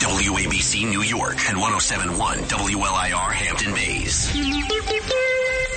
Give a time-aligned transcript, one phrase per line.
[0.00, 4.28] WABC New York and 1071 WLIR Hampton Bays.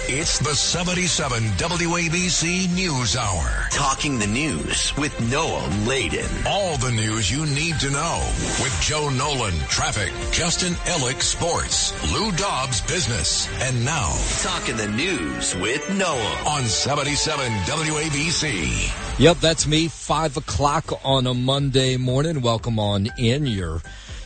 [0.09, 3.67] It's the 77 WABC News Hour.
[3.71, 6.25] Talking the news with Noam Laden.
[6.47, 8.19] All the news you need to know
[8.59, 15.55] with Joe Nolan, traffic, Justin Ellick, sports, Lou Dobbs, business, and now Talking the news
[15.57, 16.45] with Noam.
[16.47, 19.19] on 77 WABC.
[19.19, 19.87] Yep, that's me.
[19.89, 22.41] Five o'clock on a Monday morning.
[22.41, 23.45] Welcome on in.
[23.45, 23.81] Your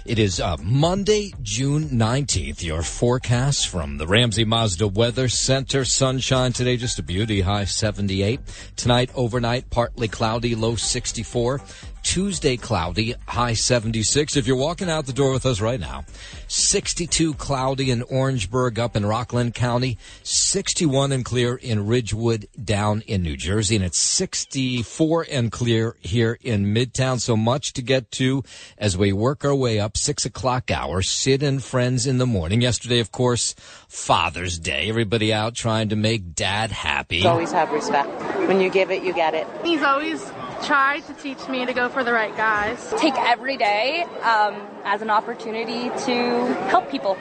[0.06, 2.64] it is uh, Monday, June nineteenth.
[2.64, 7.42] Your forecast from the Ramsey Mazda Weather Center: sunshine today, just a beauty.
[7.42, 8.40] High seventy-eight
[8.76, 9.12] tonight.
[9.16, 11.62] Overnight, partly cloudy, low sixty-four.
[12.04, 14.36] Tuesday cloudy, high 76.
[14.36, 16.04] If you're walking out the door with us right now,
[16.48, 23.22] 62 cloudy in Orangeburg up in Rockland County, 61 and clear in Ridgewood down in
[23.22, 27.20] New Jersey, and it's 64 and clear here in Midtown.
[27.20, 28.44] So much to get to
[28.78, 31.02] as we work our way up six o'clock hour.
[31.02, 32.62] Sid and friends in the morning.
[32.62, 33.54] Yesterday, of course,
[33.88, 34.90] Father's Day.
[34.90, 37.26] Everybody out trying to make dad happy.
[37.26, 38.10] Always have respect.
[38.48, 39.48] When you give it, you get it.
[39.64, 40.22] He's always
[40.64, 42.94] tried to teach me to go for the right guys.
[42.98, 47.16] take every day um, as an opportunity to help people.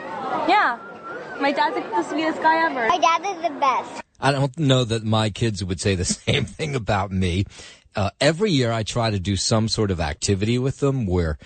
[0.47, 0.79] Yeah.
[1.39, 2.87] My dad's like the sweetest guy ever.
[2.87, 4.01] My dad is the best.
[4.19, 7.45] I don't know that my kids would say the same thing about me.
[7.95, 11.37] Uh, every year I try to do some sort of activity with them where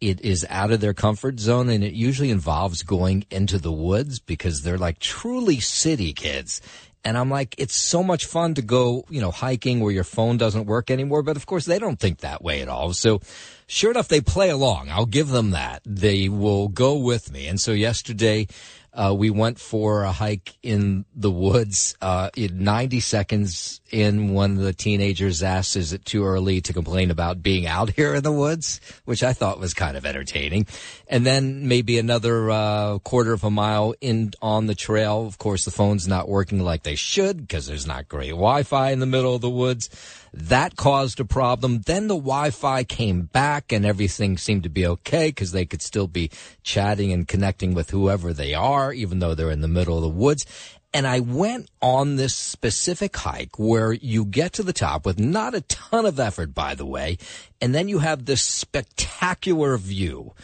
[0.00, 4.18] it is out of their comfort zone and it usually involves going into the woods
[4.18, 6.62] because they're like truly city kids.
[7.04, 10.36] And I'm like, it's so much fun to go, you know, hiking where your phone
[10.36, 11.22] doesn't work anymore.
[11.22, 12.92] But of course, they don't think that way at all.
[12.92, 13.20] So
[13.66, 14.90] sure enough, they play along.
[14.90, 15.82] I'll give them that.
[15.86, 17.46] They will go with me.
[17.46, 18.48] And so yesterday,
[18.92, 21.96] uh, we went for a hike in the woods.
[22.02, 26.72] Uh, in 90 seconds in, one of the teenagers asked, "Is it too early to
[26.72, 30.66] complain about being out here in the woods?" Which I thought was kind of entertaining.
[31.08, 35.26] And then maybe another uh, quarter of a mile in on the trail.
[35.26, 39.00] Of course, the phone's not working like they should because there's not great Wi-Fi in
[39.00, 39.90] the middle of the woods.
[40.32, 41.80] That caused a problem.
[41.86, 46.06] Then the Wi-Fi came back and everything seemed to be okay because they could still
[46.06, 46.30] be
[46.62, 50.08] chatting and connecting with whoever they are, even though they're in the middle of the
[50.08, 50.46] woods.
[50.92, 55.54] And I went on this specific hike where you get to the top with not
[55.54, 57.16] a ton of effort, by the way,
[57.60, 60.34] and then you have this spectacular view.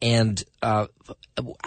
[0.00, 0.88] And uh,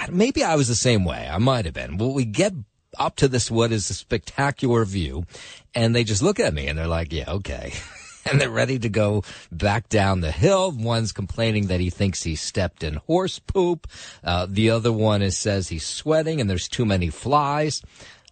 [0.09, 1.29] maybe I was the same way.
[1.31, 1.97] I might have been.
[1.97, 2.53] Well, we get
[2.99, 5.25] up to this what is a spectacular view,
[5.73, 7.73] and they just look at me and they're like, "Yeah, okay."
[8.25, 10.71] and they're ready to go back down the hill.
[10.71, 13.87] One's complaining that he thinks he stepped in horse poop.
[14.23, 17.81] Uh, the other one is says he's sweating and there's too many flies.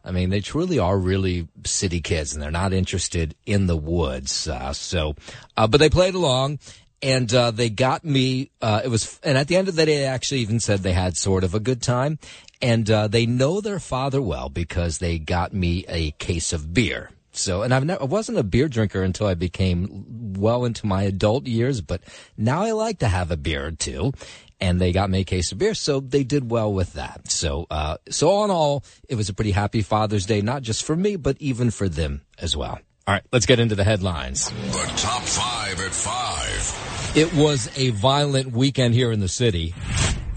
[0.03, 4.47] I mean, they truly are really city kids, and they're not interested in the woods.
[4.47, 5.15] Uh, so,
[5.55, 6.59] uh, but they played along,
[7.01, 8.51] and uh, they got me.
[8.61, 10.93] Uh, it was, and at the end of the day, they actually even said they
[10.93, 12.19] had sort of a good time,
[12.61, 17.11] and uh, they know their father well because they got me a case of beer.
[17.35, 21.03] So, and I've never, I wasn't a beer drinker until I became well into my
[21.03, 22.01] adult years, but
[22.37, 24.13] now I like to have a beer or two.
[24.63, 27.29] And they got me a case of beer, so they did well with that.
[27.29, 30.85] So, uh, so all in all, it was a pretty happy Father's Day, not just
[30.85, 32.79] for me, but even for them as well.
[33.05, 34.49] All right, let's get into the headlines.
[34.49, 37.17] The top five at five.
[37.17, 39.75] It was a violent weekend here in the city.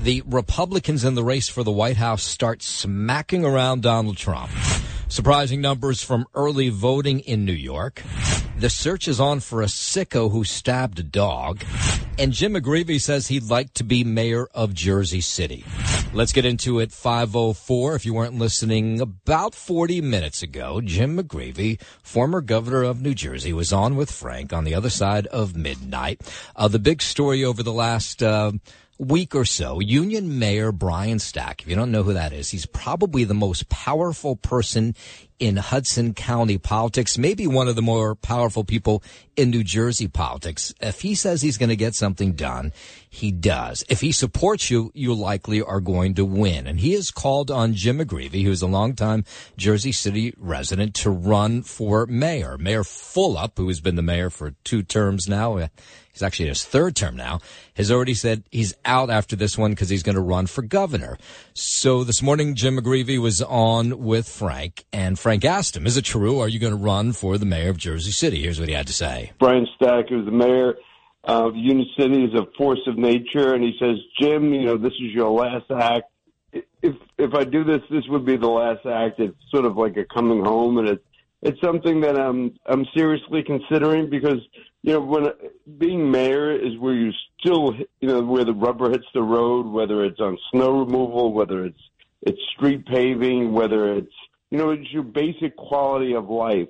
[0.00, 4.50] The Republicans in the race for the White House start smacking around Donald Trump.
[5.08, 8.02] Surprising numbers from early voting in New York.
[8.58, 11.62] The search is on for a sicko who stabbed a dog.
[12.18, 15.64] And Jim McGreevey says he'd like to be mayor of Jersey City.
[16.12, 17.94] Let's get into it 504.
[17.94, 23.52] If you weren't listening about 40 minutes ago, Jim McGreevey, former governor of New Jersey,
[23.52, 26.20] was on with Frank on the other side of midnight.
[26.56, 28.52] Uh, the big story over the last, uh,
[28.98, 32.66] week or so, Union Mayor Brian Stack, if you don't know who that is, he's
[32.66, 34.94] probably the most powerful person
[35.38, 39.02] in Hudson County politics, maybe one of the more powerful people
[39.36, 40.72] in New Jersey politics.
[40.80, 42.72] If he says he's going to get something done,
[43.08, 43.84] he does.
[43.88, 46.66] If he supports you, you likely are going to win.
[46.66, 49.24] And he has called on Jim McGreevey, who's a longtime
[49.56, 52.56] Jersey City resident, to run for mayor.
[52.58, 55.68] Mayor Fulop, who has been the mayor for two terms now, uh,
[56.12, 57.40] he's actually in his third term now,
[57.74, 61.18] has already said he's out after this one because he's going to run for governor.
[61.52, 66.04] So this morning, Jim McGreevey was on with Frank, and Frank asked him, "Is it
[66.04, 66.38] true?
[66.38, 68.86] Are you going to run for the mayor of Jersey City?" Here's what he had
[68.86, 69.32] to say.
[69.40, 70.76] Brian Stack, who's the mayor
[71.24, 74.92] of Union City, is a force of nature, and he says, "Jim, you know, this
[74.92, 76.04] is your last act.
[76.52, 79.18] If if I do this, this would be the last act.
[79.18, 81.04] It's sort of like a coming home, and it's
[81.42, 84.38] it's something that I'm I'm seriously considering because."
[84.82, 85.32] you know, when
[85.78, 90.04] being mayor is where you still, you know, where the rubber hits the road, whether
[90.04, 91.82] it's on snow removal, whether it's
[92.22, 94.12] it's street paving, whether it's
[94.50, 96.68] you know, it's your basic quality of life.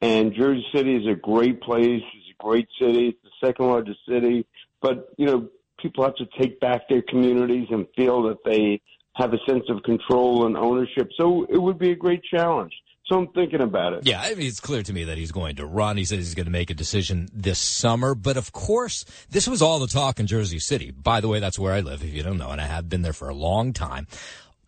[0.00, 2.02] And Jersey City is a great place.
[2.02, 3.08] It's a great city.
[3.08, 4.46] It's the second largest city.
[4.80, 5.48] But you know,
[5.80, 8.80] people have to take back their communities and feel that they
[9.14, 11.10] have a sense of control and ownership.
[11.18, 12.72] So it would be a great challenge.
[13.06, 14.06] So I'm thinking about it.
[14.06, 15.96] Yeah, I mean, it's clear to me that he's going to run.
[15.96, 18.14] He says he's going to make a decision this summer.
[18.14, 20.92] But of course, this was all the talk in Jersey City.
[20.92, 23.02] By the way, that's where I live, if you don't know, and I have been
[23.02, 24.06] there for a long time.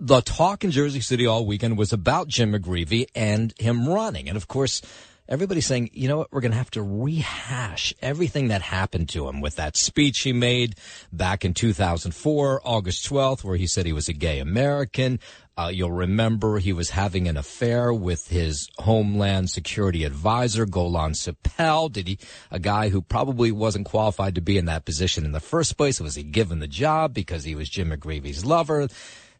[0.00, 4.29] The talk in Jersey City all weekend was about Jim McGreevey and him running.
[4.29, 4.82] And of course,
[5.29, 9.29] everybody's saying, you know what, we're going to have to rehash everything that happened to
[9.29, 10.75] him with that speech he made
[11.12, 15.20] back in 2004, August 12th, where he said he was a gay American.
[15.56, 21.93] Uh, you'll remember he was having an affair with his Homeland Security advisor, Golan Cipel.
[21.93, 22.19] Did he,
[22.50, 26.00] a guy who probably wasn't qualified to be in that position in the first place?
[26.00, 28.88] Was he given the job because he was Jim McGreevey's lover?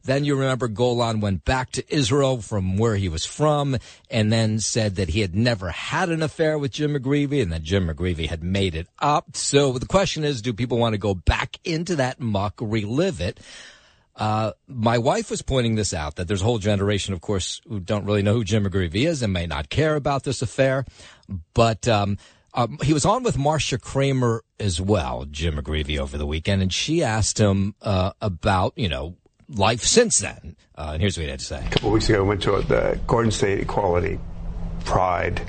[0.05, 3.79] Then you remember Golan went back to Israel from where he was from
[4.11, 7.63] and then said that he had never had an affair with Jim McGreevey and that
[7.63, 9.35] Jim McGreevey had made it up.
[9.35, 13.41] So the question is, do people want to go back into that muck, relive it?
[14.17, 17.81] Uh, my wife was pointing this out that there's a whole generation, of course, who
[17.81, 20.85] don't really know who Jim McGreevey is and may not care about this affair.
[21.55, 22.19] But um,
[22.53, 26.73] um, he was on with Marcia Kramer as well, Jim McGreevey, over the weekend, and
[26.73, 29.17] she asked him uh, about, you know,
[29.49, 30.57] life since then.
[30.77, 31.65] Uh, and here's what he had to say.
[31.65, 34.19] A couple of weeks ago, I went to the Garden State Equality
[34.85, 35.41] Pride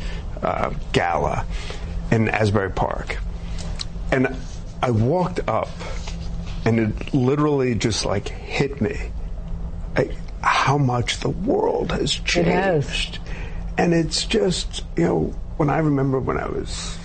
[0.42, 1.46] uh, Gala
[2.12, 3.18] in Asbury Park.
[4.12, 4.36] And
[4.82, 5.70] I walked up
[6.66, 9.12] and it literally just like hit me
[9.98, 10.12] like,
[10.42, 13.16] how much the world has changed.
[13.16, 13.20] It
[13.78, 16.98] and it's just, you know, when I remember when I was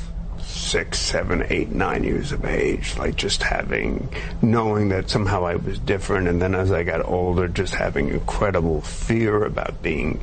[0.70, 4.08] six, seven, eight, nine years of age, like just having,
[4.40, 6.28] knowing that somehow I was different.
[6.28, 10.22] And then as I got older, just having incredible fear about being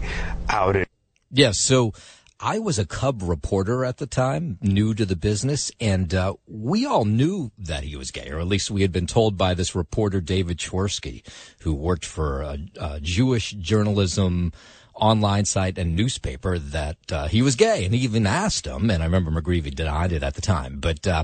[0.50, 0.88] outed.
[1.30, 1.60] Yes.
[1.60, 1.94] so
[2.40, 6.86] I was a Cub reporter at the time, new to the business, and uh, we
[6.86, 9.74] all knew that he was gay, or at least we had been told by this
[9.74, 11.24] reporter, David Chworsky,
[11.62, 14.54] who worked for a, a Jewish journalism
[15.00, 17.86] online site and newspaper, that uh, he was gay.
[17.86, 20.80] And he even asked him, and I remember McGreevey denied it at the time.
[20.80, 21.24] But uh,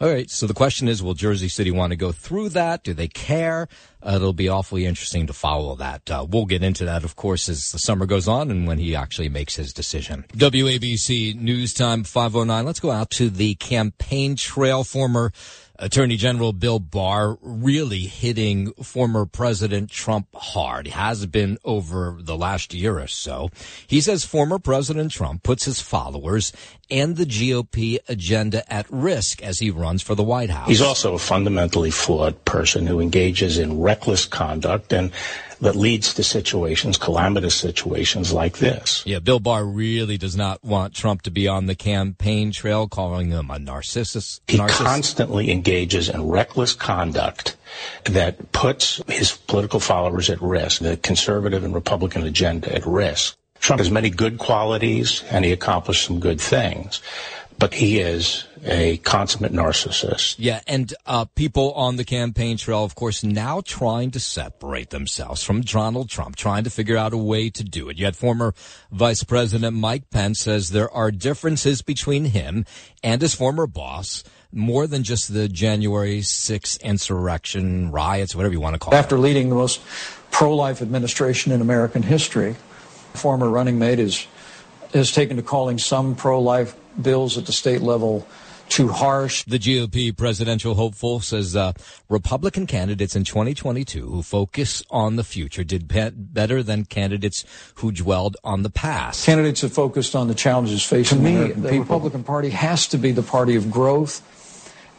[0.00, 0.30] all right.
[0.30, 2.82] So the question is, will Jersey City want to go through that?
[2.84, 3.68] Do they care?
[4.02, 6.10] Uh, it'll be awfully interesting to follow that.
[6.10, 8.96] Uh, we'll get into that, of course, as the summer goes on and when he
[8.96, 10.24] actually makes his decision.
[10.32, 12.64] WABC News Time 509.
[12.64, 14.84] Let's go out to the campaign trail.
[14.84, 15.32] Former
[15.80, 20.86] Attorney General Bill Barr really hitting former President Trump hard.
[20.88, 23.48] Has been over the last year or so.
[23.86, 26.52] He says former President Trump puts his followers
[26.90, 30.68] and the GOP agenda at risk as he runs for the White House.
[30.68, 35.12] He's also a fundamentally flawed person who engages in reckless conduct and
[35.60, 39.02] that leads to situations, calamitous situations like this.
[39.06, 43.30] Yeah, Bill Barr really does not want Trump to be on the campaign trail, calling
[43.30, 44.40] him a narcissist.
[44.46, 47.56] He constantly engages in reckless conduct
[48.04, 53.36] that puts his political followers at risk, the conservative and Republican agenda at risk.
[53.60, 57.02] Trump has many good qualities and he accomplished some good things
[57.60, 60.36] but he is a consummate narcissist.
[60.38, 65.42] Yeah, and uh, people on the campaign trail, of course, now trying to separate themselves
[65.42, 67.98] from Donald Trump, trying to figure out a way to do it.
[67.98, 68.54] Yet former
[68.90, 72.64] Vice President Mike Pence says there are differences between him
[73.04, 78.74] and his former boss more than just the January 6th insurrection, riots, whatever you want
[78.74, 79.18] to call After it.
[79.18, 79.82] After leading the most
[80.30, 82.56] pro-life administration in American history,
[83.12, 84.26] former running mate is
[84.94, 88.26] has taken to calling some pro-life bills at the state level
[88.70, 89.44] too harsh.
[89.44, 91.72] The GOP presidential hopeful says uh,
[92.08, 97.44] Republican candidates in 2022 who focus on the future did be- better than candidates
[97.76, 99.26] who dwelled on the past.
[99.26, 101.82] Candidates have focused on the challenges facing to me, American the people.
[101.82, 104.22] Republican Party has to be the party of growth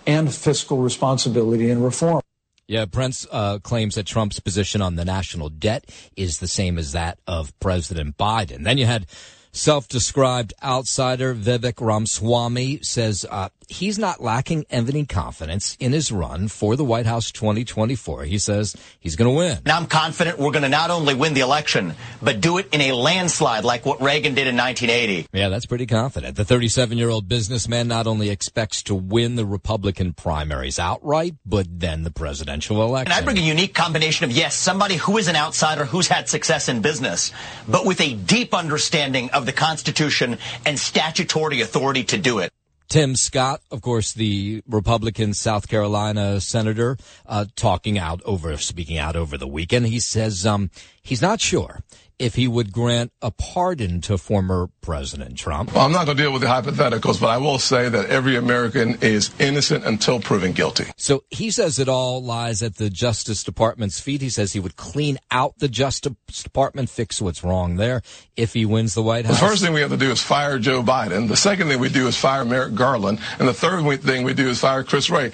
[0.06, 2.22] and fiscal responsibility and reform.
[2.68, 6.94] Yeah, Pence uh, claims that Trump's position on the national debt is the same as
[6.94, 8.64] that of President Biden.
[8.64, 9.08] Then you had
[9.54, 16.76] Self-described outsider Vivek Ramaswamy says uh, he's not lacking any confidence in his run for
[16.76, 18.26] the White House 2024.
[18.26, 19.58] He says he's going to win.
[19.60, 22.82] And I'm confident we're going to not only win the election, but do it in
[22.82, 25.28] a landslide like what Reagan did in 1980.
[25.34, 26.36] Yeah, that's pretty confident.
[26.36, 31.68] The 37 year old businessman not only expects to win the Republican primaries outright, but
[31.80, 33.12] then the presidential election.
[33.12, 36.28] And I bring a unique combination of, yes, somebody who is an outsider who's had
[36.28, 37.32] success in business,
[37.68, 42.52] but with a deep understanding of the Constitution and statutory authority to do it.
[42.92, 49.16] Tim Scott, of course, the Republican South Carolina senator, uh, talking out over, speaking out
[49.16, 49.88] over the weekend.
[49.88, 50.70] He says, um,
[51.02, 51.82] he's not sure
[52.22, 55.74] if he would grant a pardon to former President Trump.
[55.74, 58.36] Well, I'm not going to deal with the hypotheticals, but I will say that every
[58.36, 60.86] American is innocent until proven guilty.
[60.98, 64.22] So he says it all lies at the Justice Department's feet.
[64.22, 68.04] He says he would clean out the Justice Department, fix what's wrong there
[68.38, 69.40] if he wins the White House.
[69.40, 71.28] The first thing we have to do is fire Joe Biden.
[71.28, 73.20] The second thing we do is fire Merrick Garland.
[73.40, 75.34] And the third thing we do is fire Chris Wray.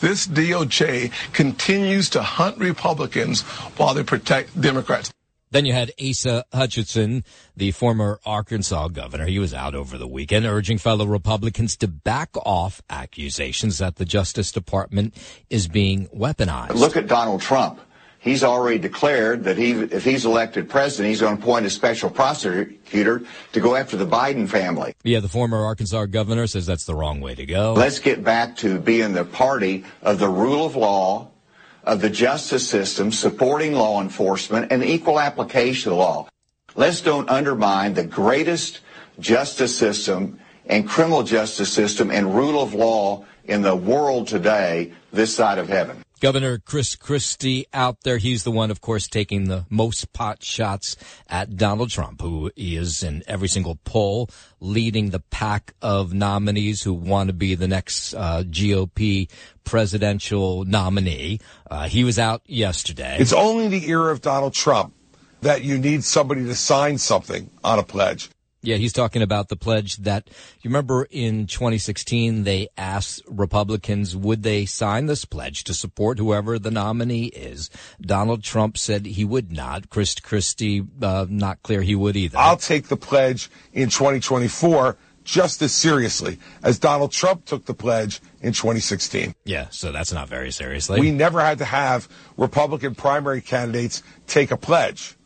[0.00, 3.42] This DOJ continues to hunt Republicans
[3.76, 5.10] while they protect Democrats.
[5.52, 7.24] Then you had Asa Hutchinson,
[7.56, 9.26] the former Arkansas governor.
[9.26, 14.04] He was out over the weekend urging fellow Republicans to back off accusations that the
[14.04, 15.14] Justice Department
[15.50, 16.76] is being weaponized.
[16.76, 17.80] Look at Donald Trump.
[18.22, 22.10] He's already declared that he, if he's elected president, he's going to appoint a special
[22.10, 23.22] prosecutor
[23.52, 24.94] to go after the Biden family.
[25.02, 27.72] Yeah, the former Arkansas governor says that's the wrong way to go.
[27.72, 31.30] Let's get back to being the party of the rule of law
[31.82, 36.28] of the justice system supporting law enforcement and equal application of the law.
[36.76, 38.80] Let's don't undermine the greatest
[39.18, 45.34] justice system and criminal justice system and rule of law in the world today, this
[45.34, 46.04] side of heaven.
[46.20, 48.18] Governor Chris Christie out there.
[48.18, 50.96] He's the one, of course, taking the most pot shots
[51.26, 54.28] at Donald Trump, who is in every single poll
[54.60, 59.30] leading the pack of nominees who want to be the next uh, GOP
[59.64, 61.40] presidential nominee.
[61.70, 63.16] Uh, he was out yesterday.
[63.18, 64.92] It's only the era of Donald Trump
[65.40, 68.28] that you need somebody to sign something on a pledge.
[68.62, 70.28] Yeah, he's talking about the pledge that
[70.60, 76.58] you remember in 2016 they asked Republicans would they sign this pledge to support whoever
[76.58, 77.70] the nominee is.
[78.00, 79.88] Donald Trump said he would not.
[79.88, 82.36] Chris Christie uh, not clear he would either.
[82.36, 88.20] I'll take the pledge in 2024 just as seriously as Donald Trump took the pledge
[88.40, 89.34] in 2016.
[89.44, 91.00] Yeah, so that's not very seriously.
[91.00, 95.16] We never had to have Republican primary candidates take a pledge.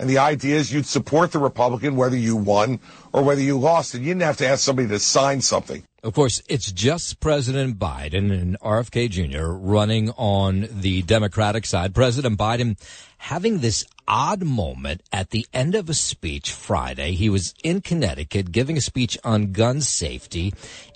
[0.00, 2.80] And the idea is you'd support the Republican whether you won
[3.12, 3.94] or whether you lost.
[3.94, 5.84] And you didn't have to ask somebody to sign something.
[6.02, 9.48] Of course, it's just President Biden and RFK Jr.
[9.48, 11.94] running on the Democratic side.
[11.94, 12.78] President Biden
[13.18, 17.12] having this odd moment at the end of a speech Friday.
[17.12, 20.54] He was in Connecticut giving a speech on gun safety.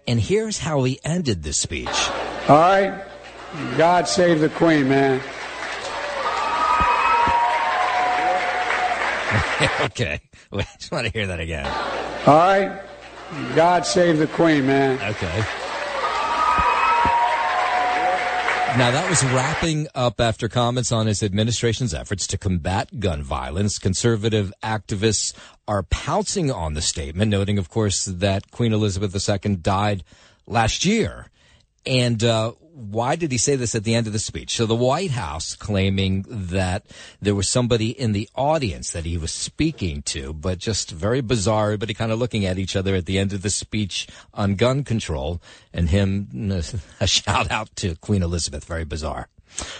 [0.08, 2.08] And here's how he ended the speech.
[2.48, 3.04] All right.
[3.76, 5.20] God save the Queen, man.
[9.82, 10.20] okay.
[10.52, 11.66] I just want to hear that again.
[12.26, 12.82] All right.
[13.54, 15.00] God save the Queen, man.
[15.10, 15.44] Okay.
[18.76, 23.78] Now, that was wrapping up after comments on his administration's efforts to combat gun violence.
[23.78, 25.32] Conservative activists
[25.68, 30.02] are pouncing on the statement, noting, of course, that Queen Elizabeth II died
[30.48, 31.30] last year.
[31.86, 34.56] And uh, why did he say this at the end of the speech?
[34.56, 36.86] So the White House claiming that
[37.22, 41.66] there was somebody in the audience that he was speaking to, but just very bizarre.
[41.66, 44.82] Everybody kind of looking at each other at the end of the speech on gun
[44.82, 45.40] control
[45.72, 46.28] and him
[47.00, 48.64] a shout out to Queen Elizabeth.
[48.64, 49.28] Very bizarre.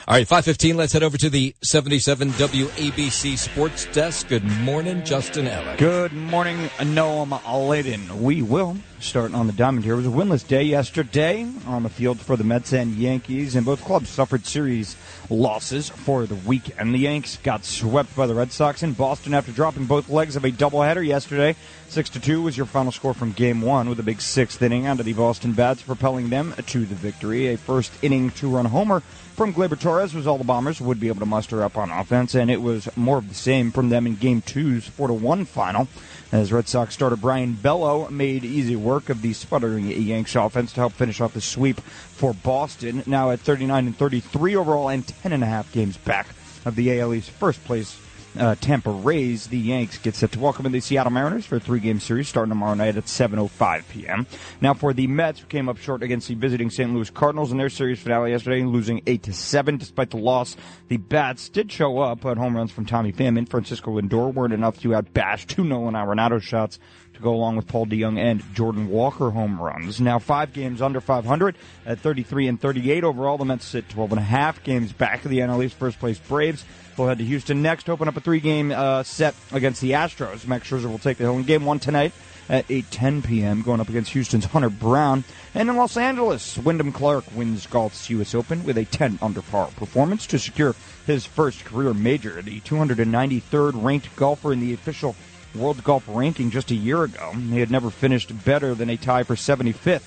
[0.07, 4.29] All right, 515, let's head over to the 77 WABC Sports Desk.
[4.29, 5.79] Good morning, Justin Ellick.
[5.79, 8.23] Good morning, Noam Laden.
[8.23, 9.95] We will start on the diamond here.
[9.95, 13.67] It was a winless day yesterday on the field for the Mets and Yankees, and
[13.67, 14.97] both clubs suffered series
[15.31, 16.71] losses for the week.
[16.79, 20.37] And The Yanks got swept by the Red Sox in Boston after dropping both legs
[20.37, 21.57] of a doubleheader yesterday.
[21.89, 24.87] Six to two was your final score from Game One, with a big sixth inning
[24.87, 27.49] out of the Boston bats, propelling them to the victory.
[27.49, 31.21] A first inning two-run homer from Gleyber Torres was all the Bombers would be able
[31.21, 34.17] to muster up on offense, and it was more of the same from them in
[34.17, 35.89] Game Two's four to one final.
[36.33, 40.81] As Red Sox starter Brayan Bello made easy work of the sputtering Yanks offense to
[40.81, 41.81] help finish off the sweep
[42.15, 43.03] for Boston.
[43.07, 46.29] Now at 39 and 33 overall and 10 and a half games back
[46.65, 47.99] of the AL East first place
[48.39, 51.61] uh, Tampa Rays, the Yanks get set to welcome in the Seattle Mariners for a
[51.61, 54.27] three-game series starting tomorrow night at 7:05 p.m.
[54.61, 56.93] Now for the Mets, who came up short against the visiting St.
[56.93, 59.77] Louis Cardinals in their series finale yesterday, losing eight to seven.
[59.77, 60.57] Despite the loss,
[60.89, 64.55] the bats did show up, but home runs from Tommy Pham and Francisco Lindor weren't
[64.55, 66.79] enough to outbash two Nolan Arenado shots
[67.15, 70.01] to go along with Paul DeJong and Jordan Walker home runs.
[70.01, 71.57] Now five games under 500
[71.87, 73.39] at 33 and 38 overall.
[73.39, 76.19] The Mets sit 12 and a half games back of the NL East first place
[76.19, 76.65] Braves.
[76.97, 80.47] They'll head to Houston next, open up a three game uh, set against the Astros.
[80.47, 82.13] Max Scherzer will take the hill in game one tonight
[82.49, 83.63] at 8:10 p.m.
[83.63, 85.25] going up against Houston's Hunter Brown.
[85.55, 88.35] And in Los Angeles, Wyndham Clark wins golf's U.S.
[88.35, 90.75] Open with a 10 under par performance to secure
[91.07, 92.43] his first career major.
[92.43, 95.15] The 293rd ranked golfer in the official
[95.55, 97.33] World Golf ranking just a year ago.
[97.33, 100.03] He had never finished better than a tie for 75th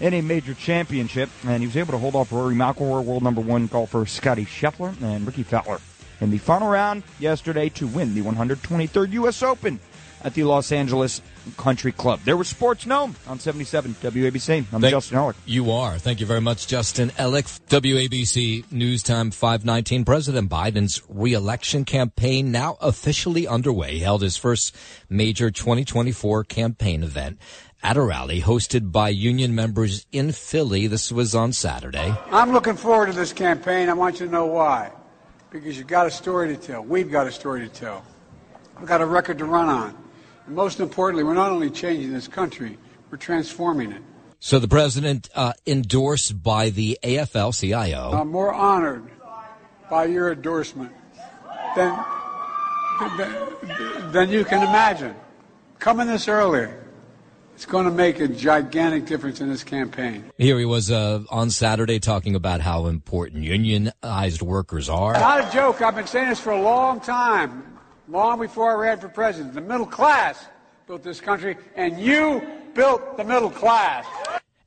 [0.00, 3.40] in a major championship, and he was able to hold off Rory McIlroy, world number
[3.40, 5.80] one golfer Scottie Scheffler, and Rickie Fowler
[6.20, 9.42] in the final round yesterday to win the 123rd U.S.
[9.42, 9.78] Open
[10.22, 11.22] at the Los Angeles
[11.56, 12.20] Country Club.
[12.24, 14.64] There was Sports Noam on 77 WABC.
[14.72, 15.34] I'm Thank- Justin Ellick.
[15.46, 15.98] You are.
[15.98, 17.46] Thank you very much, Justin Ellick.
[17.68, 20.04] WABC News Time 519.
[20.04, 23.92] President Biden's reelection campaign now officially underway.
[23.94, 24.74] He held his first
[25.08, 27.38] major 2024 campaign event
[27.82, 30.86] at a rally hosted by union members in Philly.
[30.86, 32.12] This was on Saturday.
[32.30, 33.88] I'm looking forward to this campaign.
[33.88, 34.90] I want you to know why.
[35.50, 36.82] Because you've got a story to tell.
[36.82, 38.04] We've got a story to tell.
[38.78, 39.96] We've got a record to run on.
[40.48, 42.78] And most importantly, we're not only changing this country,
[43.10, 44.02] we're transforming it.
[44.40, 48.12] So the president uh, endorsed by the AFL-CIO.
[48.14, 49.04] I'm more honored
[49.90, 50.92] by your endorsement
[51.76, 52.02] than,
[53.18, 55.14] than, than you can imagine.
[55.80, 56.82] Coming this earlier,
[57.54, 60.30] it's going to make a gigantic difference in this campaign.
[60.38, 65.12] Here he was uh, on Saturday talking about how important unionized workers are.
[65.12, 65.82] Not a joke.
[65.82, 67.77] I've been saying this for a long time,
[68.08, 69.54] long before I ran for president.
[69.54, 70.46] The middle class
[70.86, 72.42] built this country, and you
[72.74, 74.06] built the middle class.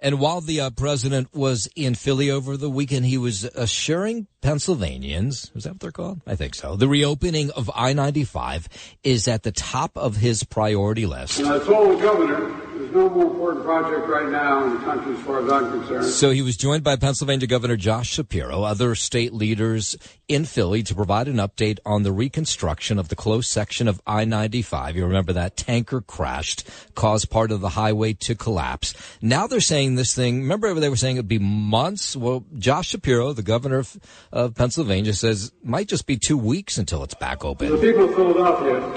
[0.04, 5.52] And while the uh, president was in Philly over the weekend, he was assuring Pennsylvanians,
[5.54, 6.22] is that what they're called?
[6.26, 6.76] I think so.
[6.76, 8.66] The reopening of I-95
[9.04, 11.40] is at the top of his priority list.
[11.40, 15.16] And I told the governor there's no more important project right now in the country
[15.16, 16.06] as far as I'm concerned.
[16.06, 19.96] So he was joined by Pennsylvania Governor Josh Shapiro, other state leaders
[20.28, 24.96] in Philly to provide an update on the reconstruction of the closed section of I-95.
[24.96, 28.94] You remember that tanker crashed, caused part of the highway to collapse.
[29.22, 32.16] Now they're saying this thing, remember they were saying it'd be months?
[32.16, 33.98] Well, Josh Shapiro, the governor of,
[34.32, 38.16] of Pennsylvania says might just be two weeks until it's back To the people of
[38.16, 38.94] Philadelphia,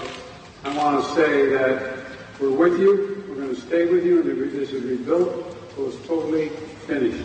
[0.64, 1.98] I want to say that
[2.40, 3.23] we're with you.
[3.54, 4.20] Going to stay with you.
[4.20, 5.56] And this is rebuilt.
[5.76, 7.24] So it's totally finished.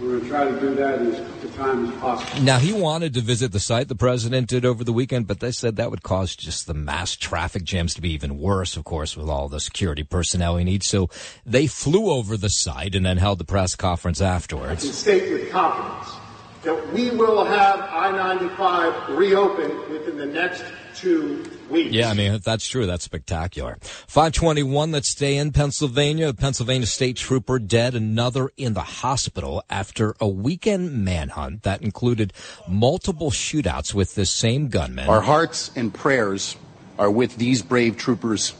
[0.00, 2.42] We're going to try to do that as quick a time as possible.
[2.42, 5.52] Now he wanted to visit the site the president did over the weekend, but they
[5.52, 9.16] said that would cause just the mass traffic jams to be even worse, of course,
[9.16, 10.86] with all the security personnel he needs.
[10.86, 11.08] So
[11.46, 14.92] they flew over the site and then held the press conference afterwards.
[14.96, 16.25] state with confidence
[16.66, 20.64] that we will have I-95 reopened within the next
[20.96, 21.92] two weeks.
[21.92, 23.78] Yeah, I mean, if that's true, that's spectacular.
[23.80, 26.28] 521, let's stay in Pennsylvania.
[26.28, 32.32] A Pennsylvania state trooper dead, another in the hospital after a weekend manhunt that included
[32.66, 35.08] multiple shootouts with this same gunman.
[35.08, 36.56] Our hearts and prayers
[36.98, 38.54] are with these brave troopers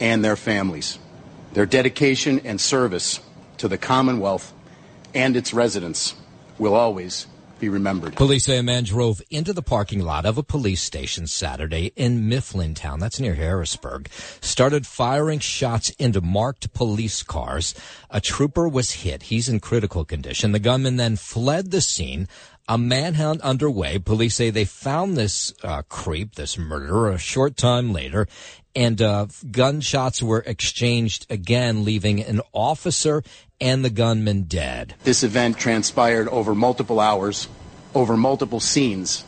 [0.00, 0.98] and their families.
[1.52, 3.20] Their dedication and service
[3.58, 4.52] to the Commonwealth
[5.14, 6.16] and its residents
[6.58, 7.26] will always
[7.62, 8.16] be remembered.
[8.16, 12.28] Police say a man drove into the parking lot of a police station Saturday in
[12.28, 17.74] Mifflintown, that's near Harrisburg, started firing shots into marked police cars.
[18.10, 19.24] A trooper was hit.
[19.24, 20.50] He's in critical condition.
[20.50, 22.28] The gunman then fled the scene.
[22.68, 23.98] A manhunt underway.
[23.98, 28.28] Police say they found this uh, creep, this murderer, a short time later,
[28.74, 33.22] and uh, gunshots were exchanged again, leaving an officer
[33.60, 34.94] and the gunman dead.
[35.04, 37.48] This event transpired over multiple hours,
[37.94, 39.24] over multiple scenes,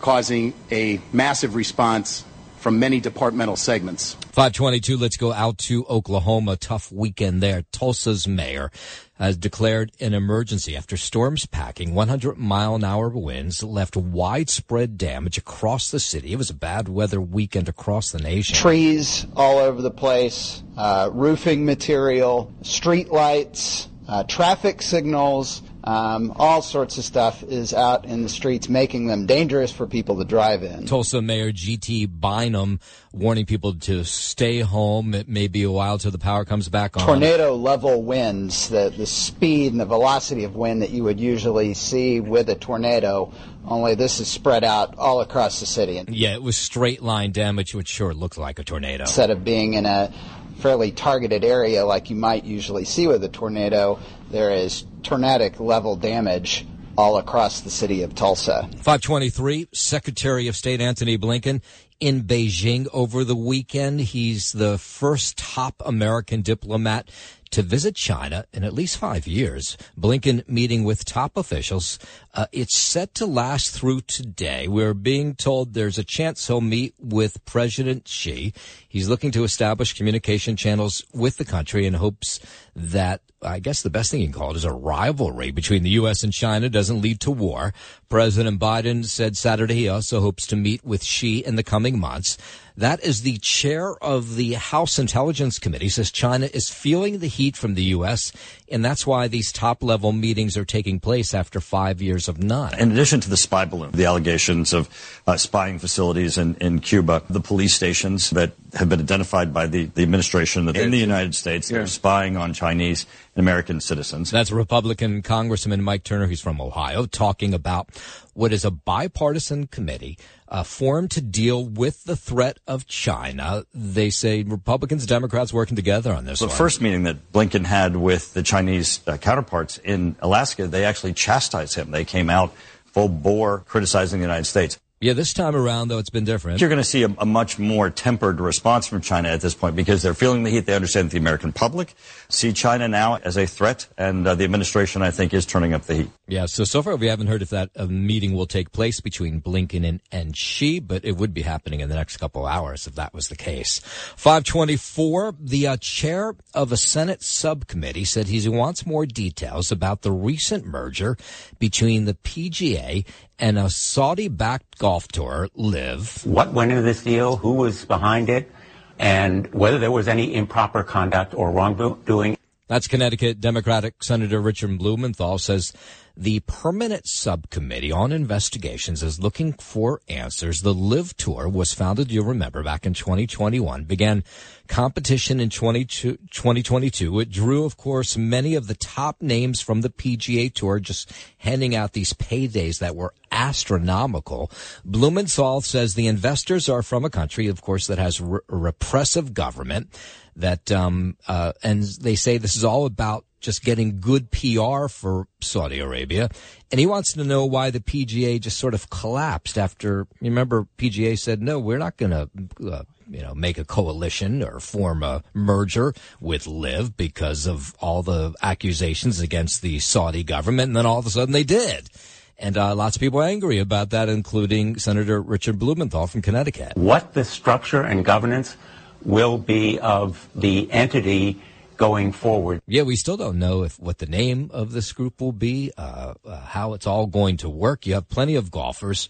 [0.00, 2.24] causing a massive response
[2.62, 4.14] from many departmental segments.
[4.32, 6.56] 522, let's go out to Oklahoma.
[6.56, 7.62] Tough weekend there.
[7.72, 8.70] Tulsa's mayor
[9.14, 15.36] has declared an emergency after storms packing 100 mile an hour winds left widespread damage
[15.38, 16.32] across the city.
[16.32, 18.54] It was a bad weather weekend across the nation.
[18.54, 26.62] trees all over the place, uh, roofing material, street lights, uh, traffic signals, um, all
[26.62, 30.62] sorts of stuff is out in the streets, making them dangerous for people to drive
[30.62, 30.86] in.
[30.86, 32.06] Tulsa Mayor G.T.
[32.06, 32.78] Bynum
[33.12, 35.14] warning people to stay home.
[35.14, 37.04] It may be a while till the power comes back on.
[37.04, 41.74] Tornado level winds, the, the speed and the velocity of wind that you would usually
[41.74, 43.32] see with a tornado,
[43.66, 46.02] only this is spread out all across the city.
[46.08, 49.02] Yeah, it was straight line damage, which sure looked like a tornado.
[49.02, 50.12] instead of being in a
[50.58, 53.98] fairly targeted area like you might usually see with a tornado,
[54.32, 56.66] there is tornadic level damage
[56.96, 58.68] all across the city of Tulsa.
[58.78, 61.62] 523, Secretary of State Antony Blinken
[62.00, 64.00] in Beijing over the weekend.
[64.00, 67.08] He's the first top American diplomat
[67.52, 69.76] to visit China in at least five years.
[69.98, 71.98] Blinken meeting with top officials.
[72.34, 74.66] Uh, it's set to last through today.
[74.66, 78.52] We're being told there's a chance he'll meet with President Xi.
[78.92, 82.38] He's looking to establish communication channels with the country in hopes
[82.76, 85.96] that I guess the best thing you can call it is a rivalry between the
[86.02, 86.22] U.S.
[86.22, 87.72] and China doesn't lead to war.
[88.10, 92.36] President Biden said Saturday he also hopes to meet with Xi in the coming months.
[92.76, 97.56] That is the chair of the House Intelligence Committee says China is feeling the heat
[97.56, 98.30] from the U.S.
[98.72, 102.78] and that's why these top level meetings are taking place after five years of none.
[102.78, 104.88] In addition to the spy balloon, the allegations of
[105.26, 109.84] uh, spying facilities in, in Cuba, the police stations that have been identified by the,
[109.86, 114.30] the administration in the United States that are spying on Chinese and American citizens.
[114.30, 117.88] That's Republican Congressman Mike Turner, who's from Ohio, talking about
[118.34, 120.18] what is a bipartisan committee
[120.48, 123.64] uh, formed to deal with the threat of China.
[123.72, 126.40] They say Republicans, Democrats working together on this.
[126.40, 126.56] The one.
[126.56, 131.74] first meeting that Blinken had with the Chinese uh, counterparts in Alaska, they actually chastised
[131.74, 131.90] him.
[131.90, 134.78] They came out full bore criticizing the United States.
[135.02, 136.60] Yeah, this time around, though, it's been different.
[136.60, 139.74] You're going to see a, a, much more tempered response from China at this point
[139.74, 140.66] because they're feeling the heat.
[140.66, 141.96] They understand the American public
[142.28, 145.82] see China now as a threat, and uh, the administration, I think, is turning up
[145.82, 146.10] the heat.
[146.32, 149.42] Yeah, so so far we haven't heard if that uh, meeting will take place between
[149.42, 152.94] Blinken and, and Xi, but it would be happening in the next couple hours if
[152.94, 153.80] that was the case.
[154.16, 160.10] 524, the uh, chair of a Senate subcommittee said he wants more details about the
[160.10, 161.18] recent merger
[161.58, 163.04] between the PGA
[163.38, 166.24] and a Saudi-backed golf tour, LIV.
[166.24, 167.36] What went into this deal?
[167.36, 168.50] Who was behind it?
[168.98, 172.38] And whether there was any improper conduct or wrongdoing.
[172.68, 175.74] That's Connecticut Democratic Senator Richard Blumenthal says
[176.16, 180.60] the permanent subcommittee on investigations is looking for answers.
[180.60, 184.24] The LIV Tour was founded, you'll remember, back in 2021, began
[184.68, 187.20] competition in 2022.
[187.20, 191.74] It drew, of course, many of the top names from the PGA Tour, just handing
[191.74, 194.50] out these paydays that were astronomical.
[194.84, 199.88] Blumenthal says the investors are from a country, of course, that has re- repressive government
[200.36, 205.26] that, um, uh, and they say this is all about just getting good PR for
[205.40, 206.30] Saudi Arabia.
[206.70, 211.18] And he wants to know why the PGA just sort of collapsed after, remember, PGA
[211.18, 212.30] said, no, we're not going to,
[212.66, 218.02] uh, you know, make a coalition or form a merger with LIV because of all
[218.02, 220.68] the accusations against the Saudi government.
[220.68, 221.90] And then all of a sudden they did.
[222.38, 226.76] And uh, lots of people are angry about that, including Senator Richard Blumenthal from Connecticut.
[226.76, 228.56] What the structure and governance
[229.04, 231.40] will be of the entity
[231.82, 232.62] going forward.
[232.68, 236.14] Yeah, we still don't know if what the name of this group will be, uh,
[236.24, 237.86] uh, how it's all going to work.
[237.86, 239.08] You have plenty of golfers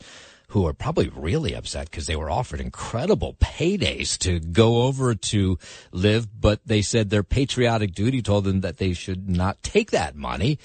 [0.48, 5.58] who are probably really upset because they were offered incredible paydays to go over to
[5.92, 10.16] LIV, but they said their patriotic duty told them that they should not take that
[10.16, 10.58] money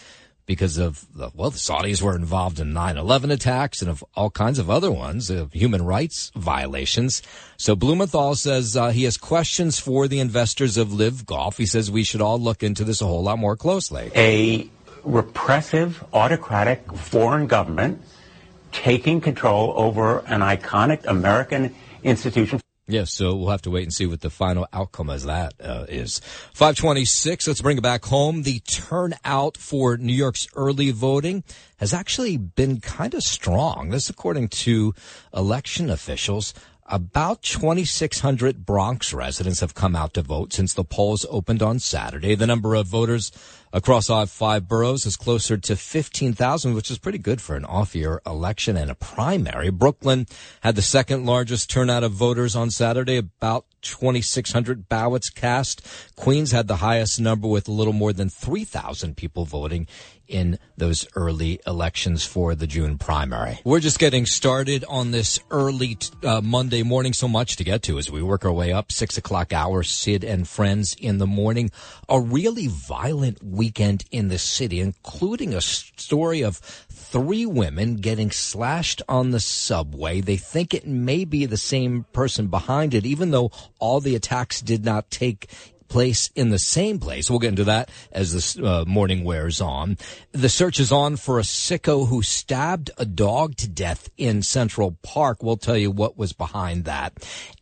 [0.47, 4.57] because of the, well, the Saudis were involved in 9-11 attacks and of all kinds
[4.57, 7.21] of other ones, of human rights violations.
[7.57, 11.57] So Blumenthal says uh, he has questions for the investors of LIV Golf.
[11.57, 14.09] He says we should all look into this a whole lot more closely.
[14.15, 14.69] A
[15.03, 18.01] repressive, autocratic foreign government
[18.71, 22.61] taking control over an iconic American institution.
[22.89, 25.85] Yes, so we'll have to wait and see what the final outcome of that uh,
[25.89, 26.19] is.
[26.53, 28.43] 526, let's bring it back home.
[28.43, 31.43] The turnout for New York's early voting
[31.77, 33.89] has actually been kind of strong.
[33.89, 34.93] This according to
[35.33, 36.53] election officials.
[36.89, 42.33] About 2,600 Bronx residents have come out to vote since the polls opened on Saturday.
[42.33, 43.29] The number of voters
[43.73, 48.21] across all five boroughs is closer to 15,000, which is pretty good for an off-year
[48.25, 49.69] election and a primary.
[49.69, 50.27] Brooklyn
[50.61, 55.85] had the second largest turnout of voters on Saturday, about 2,600 ballots cast.
[56.15, 59.87] Queens had the highest number with a little more than 3,000 people voting
[60.27, 63.59] in those early elections for the June primary.
[63.63, 67.13] We're just getting started on this early uh, Monday morning.
[67.13, 68.91] So much to get to as we work our way up.
[68.91, 71.71] Six o'clock hour, Sid and friends in the morning.
[72.09, 79.01] A really violent weekend in the city, including a story of three women getting slashed
[79.07, 80.19] on the subway.
[80.19, 84.61] They think it may be the same person behind it, even though all the attacks
[84.61, 85.47] did not take
[85.87, 87.29] place in the same place.
[87.29, 89.97] We'll get into that as this uh, morning wears on.
[90.31, 94.97] The search is on for a sicko who stabbed a dog to death in Central
[95.01, 95.41] Park.
[95.41, 97.13] We'll tell you what was behind that.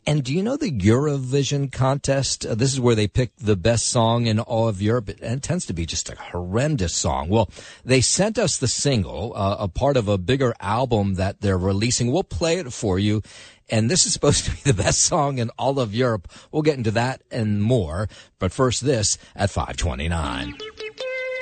[0.06, 2.46] And do you know the Eurovision contest?
[2.46, 5.08] Uh, this is where they pick the best song in all of Europe.
[5.08, 7.28] And it tends to be just a horrendous song.
[7.28, 7.50] Well,
[7.84, 12.12] they sent us the single, uh, a part of a bigger album that they're releasing.
[12.12, 13.22] We'll play it for you
[13.68, 16.28] And this is supposed to be the best song in all of Europe.
[16.52, 18.08] We'll get into that and more.
[18.38, 20.56] But first, this at 529.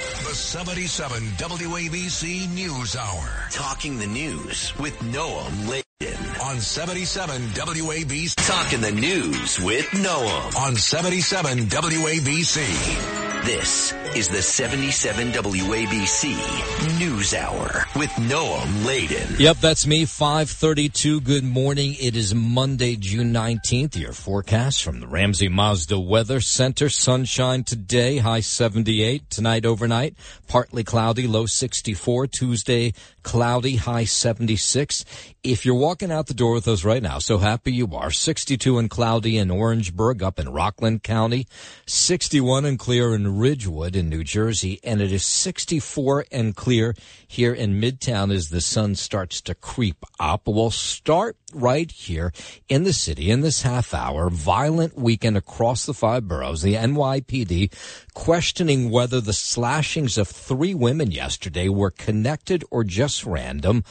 [0.01, 3.49] The 77 WABC News Hour.
[3.51, 6.41] Talking the news with Noam Laden.
[6.43, 8.35] On 77 WABC.
[8.47, 10.57] Talking the news with Noam.
[10.57, 13.45] On 77 WABC.
[13.45, 19.37] This is the 77 WABC News Hour with Noam Laden.
[19.39, 20.05] Yep, that's me.
[20.05, 21.21] 532.
[21.21, 21.95] Good morning.
[22.01, 23.97] It is Monday, June 19th.
[23.97, 26.89] Your forecast from the Ramsey Mazda Weather Center.
[26.89, 29.31] Sunshine today, high 78.
[29.31, 30.17] Tonight overnight,
[30.49, 32.27] partly cloudy, low 64.
[32.27, 35.05] Tuesday, cloudy, high 76.
[35.43, 38.11] If you're walking out the door with us right now, so happy you are.
[38.11, 41.47] 62 and cloudy in Orangeburg up in Rockland County.
[41.87, 46.95] 61 and clear in Ridgewood in New Jersey, and it is 64 and clear
[47.27, 50.49] here in Midtown as the sun starts to creep up.
[50.49, 52.33] We'll start right here
[52.66, 54.31] in the city in this half hour.
[54.31, 56.62] Violent weekend across the five boroughs.
[56.62, 57.75] The NYPD
[58.14, 63.85] questioning whether the slashings of three women yesterday were connected or just random.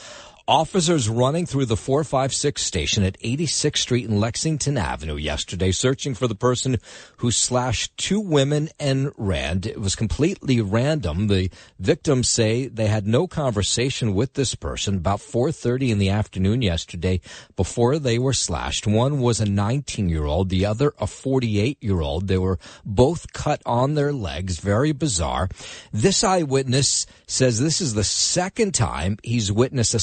[0.46, 6.28] Officers running through the 456 station at 86th Street and Lexington Avenue yesterday searching for
[6.28, 6.76] the person
[7.16, 9.62] who slashed two women and ran.
[9.64, 11.28] It was completely random.
[11.28, 16.60] The victims say they had no conversation with this person about 4:30 in the afternoon
[16.60, 17.22] yesterday
[17.56, 18.86] before they were slashed.
[18.86, 22.28] One was a 19-year-old, the other a 48-year-old.
[22.28, 24.58] They were both cut on their legs.
[24.58, 25.48] Very bizarre.
[25.90, 29.98] This eyewitness says this is the second time he's witnessed a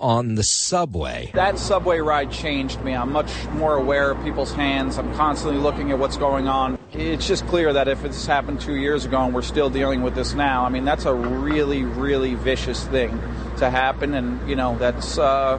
[0.00, 1.30] on the subway.
[1.34, 2.94] That subway ride changed me.
[2.94, 4.98] I'm much more aware of people's hands.
[4.98, 6.78] I'm constantly looking at what's going on.
[6.92, 10.14] It's just clear that if this happened two years ago and we're still dealing with
[10.14, 13.20] this now, I mean, that's a really, really vicious thing
[13.58, 14.14] to happen.
[14.14, 15.58] And, you know, that's, uh,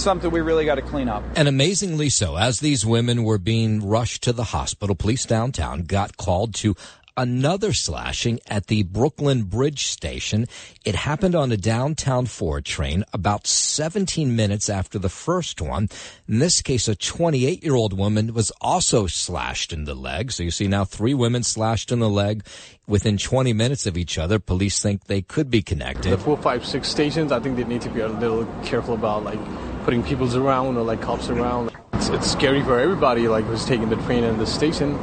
[0.00, 1.22] something we really got to clean up.
[1.36, 6.16] And amazingly so, as these women were being rushed to the hospital, police downtown got
[6.16, 6.76] called to
[7.18, 10.46] another slashing at the Brooklyn Bridge station.
[10.84, 15.88] It happened on a downtown 4 train about 17 minutes after the first one.
[16.28, 20.30] In this case, a 28 year old woman was also slashed in the leg.
[20.30, 22.46] So you see now three women slashed in the leg
[22.86, 24.38] within 20 minutes of each other.
[24.38, 26.12] Police think they could be connected.
[26.12, 29.40] The 456 stations, I think they need to be a little careful about like
[29.84, 31.72] putting people's around or like cops around.
[31.94, 34.96] It's, it's scary for everybody like who's taking the train and the station.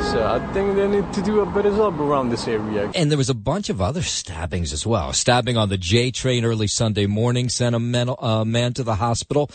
[0.00, 2.90] So I think they need to do a better job around this area.
[2.94, 5.12] And there was a bunch of other stabbings as well.
[5.12, 8.94] Stabbing on the J train early Sunday morning sent a man, uh, man to the
[8.94, 9.50] hospital.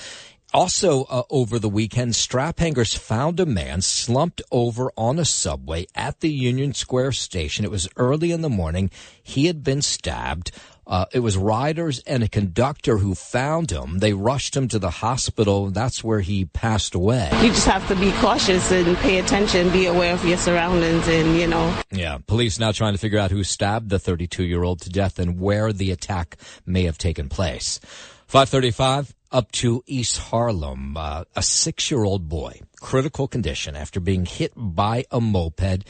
[0.54, 5.88] Also, uh, over the weekend, strap hangers found a man slumped over on a subway
[5.96, 7.66] at the Union Square station.
[7.66, 8.92] It was early in the morning.
[9.24, 10.52] He had been stabbed.
[10.86, 14.00] Uh, it was riders and a conductor who found him.
[14.00, 15.70] They rushed him to the hospital.
[15.70, 17.30] That's where he passed away.
[17.42, 21.38] You just have to be cautious and pay attention, be aware of your surroundings, and
[21.38, 21.76] you know.
[21.92, 25.20] Yeah, police now trying to figure out who stabbed the 32 year old to death
[25.20, 27.80] and where the attack may have taken place.
[28.28, 30.96] 535 up to East Harlem.
[30.96, 35.84] Uh, a six year old boy, critical condition after being hit by a moped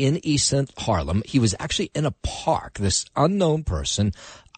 [0.00, 1.22] in East Harlem.
[1.26, 2.78] He was actually in a park.
[2.78, 4.12] This unknown person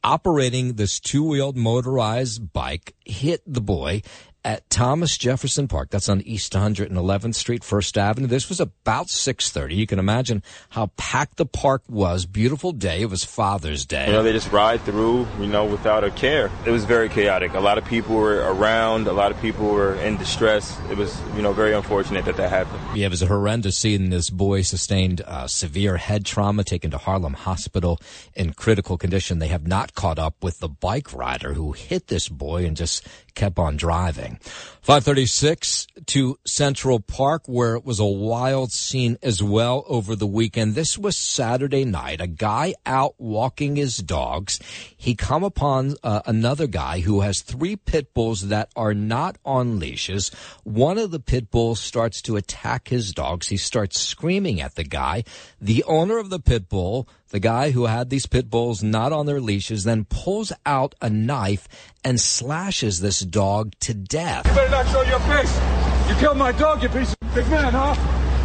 [0.05, 4.03] operating this two wheeled motorized bike hit the boy
[4.45, 5.91] at Thomas Jefferson Park.
[5.91, 8.27] That's on East 111th Street, First Avenue.
[8.27, 9.75] This was about 6:30.
[9.75, 12.27] You can imagine how packed the park was.
[12.27, 13.03] Beautiful day.
[13.03, 14.07] It was Father's Day.
[14.07, 16.51] You know, they just ride through, you know, without a care.
[16.67, 17.55] It was very chaotic.
[17.55, 19.07] A lot of people were around.
[19.07, 20.79] A lot of people were in distress.
[20.91, 22.81] It was, you know, very unfortunate that that happened.
[22.97, 24.11] Yeah, it was a horrendous scene.
[24.11, 28.01] This boy sustained uh, severe head trauma, taken to Harlem Hospital
[28.35, 29.39] in critical condition.
[29.39, 33.07] They have not caught up with the bike rider who hit this boy and just
[33.35, 34.39] kept on driving.
[34.83, 40.75] 536 to Central Park where it was a wild scene as well over the weekend.
[40.75, 42.21] This was Saturday night.
[42.21, 44.59] A guy out walking his dogs.
[44.97, 49.79] He come upon uh, another guy who has three pit bulls that are not on
[49.79, 50.33] leashes.
[50.65, 53.49] One of the pit bulls starts to attack his dogs.
[53.49, 55.23] He starts screaming at the guy.
[55.61, 59.25] The owner of the pit bull the guy who had these pit bulls not on
[59.25, 61.67] their leashes then pulls out a knife
[62.05, 64.47] and slashes this dog to death.
[64.47, 65.59] You better not show your face.
[66.09, 67.95] You killed my dog, you piece of big man, huh?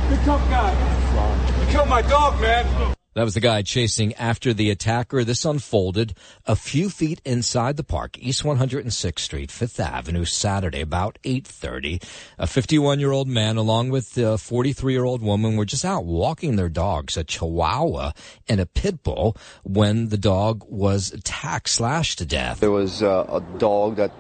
[0.10, 1.65] Big tough guy.
[1.65, 2.97] You killed my dog, man.
[3.17, 5.23] That was the guy chasing after the attacker.
[5.23, 6.13] This unfolded
[6.45, 12.03] a few feet inside the park, East 106th Street, Fifth Avenue, Saturday, about 8.30.
[12.38, 17.23] A 51-year-old man along with a 43-year-old woman were just out walking their dogs, a
[17.23, 18.12] Chihuahua
[18.47, 22.60] and a Pit Bull, when the dog was attacked, slashed to death.
[22.60, 24.12] There was uh, a dog that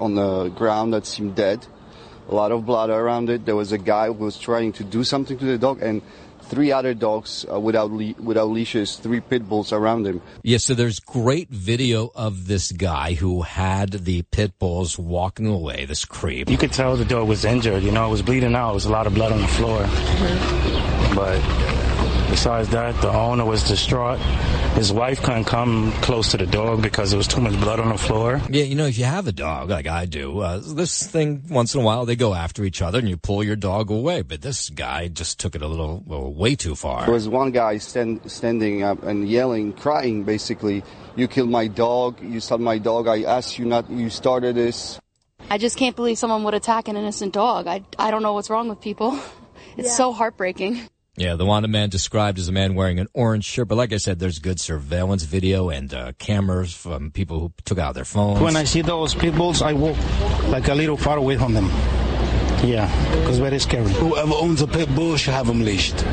[0.00, 1.64] on the ground that seemed dead.
[2.28, 3.44] A lot of blood around it.
[3.44, 6.02] There was a guy who was trying to do something to the dog, and
[6.50, 10.20] three other dogs uh, without le- without leashes, three pit bulls around him.
[10.42, 15.86] Yeah, so there's great video of this guy who had the pit bulls walking away,
[15.86, 16.50] this creep.
[16.50, 17.82] You could tell the dog was injured.
[17.82, 18.68] You know, it was bleeding out.
[18.68, 19.80] There was a lot of blood on the floor.
[21.14, 21.40] But
[22.30, 24.18] besides that, the owner was distraught.
[24.76, 27.88] His wife couldn't come close to the dog because there was too much blood on
[27.88, 28.40] the floor.
[28.48, 31.74] Yeah, you know, if you have a dog like I do, uh, this thing once
[31.74, 34.22] in a while they go after each other and you pull your dog away.
[34.22, 37.04] But this guy just took it a little, well, way too far.
[37.04, 40.84] There was one guy stand, standing up and yelling, crying, basically,
[41.16, 42.22] "You killed my dog!
[42.22, 43.08] You shot my dog!
[43.08, 43.90] I asked you not.
[43.90, 45.00] You started this."
[45.50, 47.66] I just can't believe someone would attack an innocent dog.
[47.66, 49.18] I, I don't know what's wrong with people.
[49.76, 50.88] It's so heartbreaking.
[51.16, 53.68] Yeah, the wanted man described as a man wearing an orange shirt.
[53.68, 57.78] But like I said, there's good surveillance video and uh, cameras from people who took
[57.78, 58.40] out their phones.
[58.40, 59.96] When I see those pit bulls, I walk
[60.48, 61.68] like a little far away from them.
[62.64, 63.90] Yeah, because very scary.
[63.90, 66.04] Whoever owns a pit bull should have them leashed.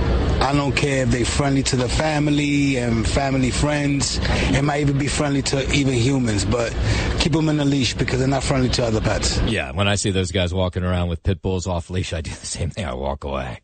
[0.41, 4.19] I don't care if they're friendly to the family and family friends.
[4.23, 6.73] It might even be friendly to even humans, but
[7.19, 9.41] keep them in a leash because they're not friendly to other pets.
[9.41, 12.29] Yeah, when I see those guys walking around with pit bulls off leash, I do
[12.29, 12.85] the same thing.
[12.85, 13.59] I walk away.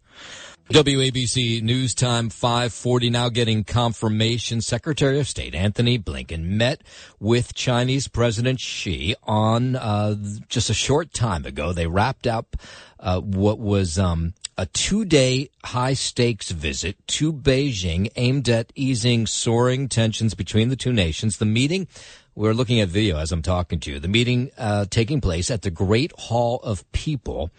[0.70, 4.62] WABC News Time 540 now getting confirmation.
[4.62, 6.82] Secretary of State Antony Blinken met
[7.20, 10.16] with Chinese President Xi on uh,
[10.48, 11.74] just a short time ago.
[11.74, 12.56] They wrapped up
[12.98, 20.34] uh, what was um, a two-day high-stakes visit to Beijing aimed at easing soaring tensions
[20.34, 21.38] between the two nations.
[21.38, 21.90] The meeting
[22.36, 24.00] we're looking at video as I'm talking to you.
[24.00, 27.52] The meeting uh, taking place at the Great Hall of People.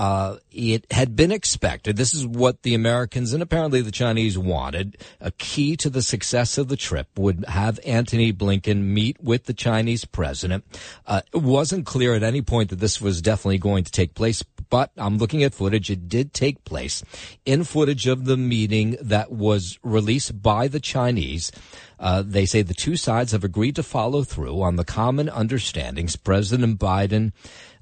[0.00, 1.98] Uh, it had been expected.
[1.98, 4.96] This is what the Americans and apparently the Chinese wanted.
[5.20, 9.52] A key to the success of the trip would have Antony Blinken meet with the
[9.52, 10.64] Chinese president.
[11.06, 14.42] Uh, it wasn't clear at any point that this was definitely going to take place,
[14.70, 15.90] but I'm looking at footage.
[15.90, 17.02] It did take place
[17.44, 21.52] in footage of the meeting that was released by the Chinese.
[22.00, 26.16] Uh, they say the two sides have agreed to follow through on the common understandings
[26.16, 27.32] President Biden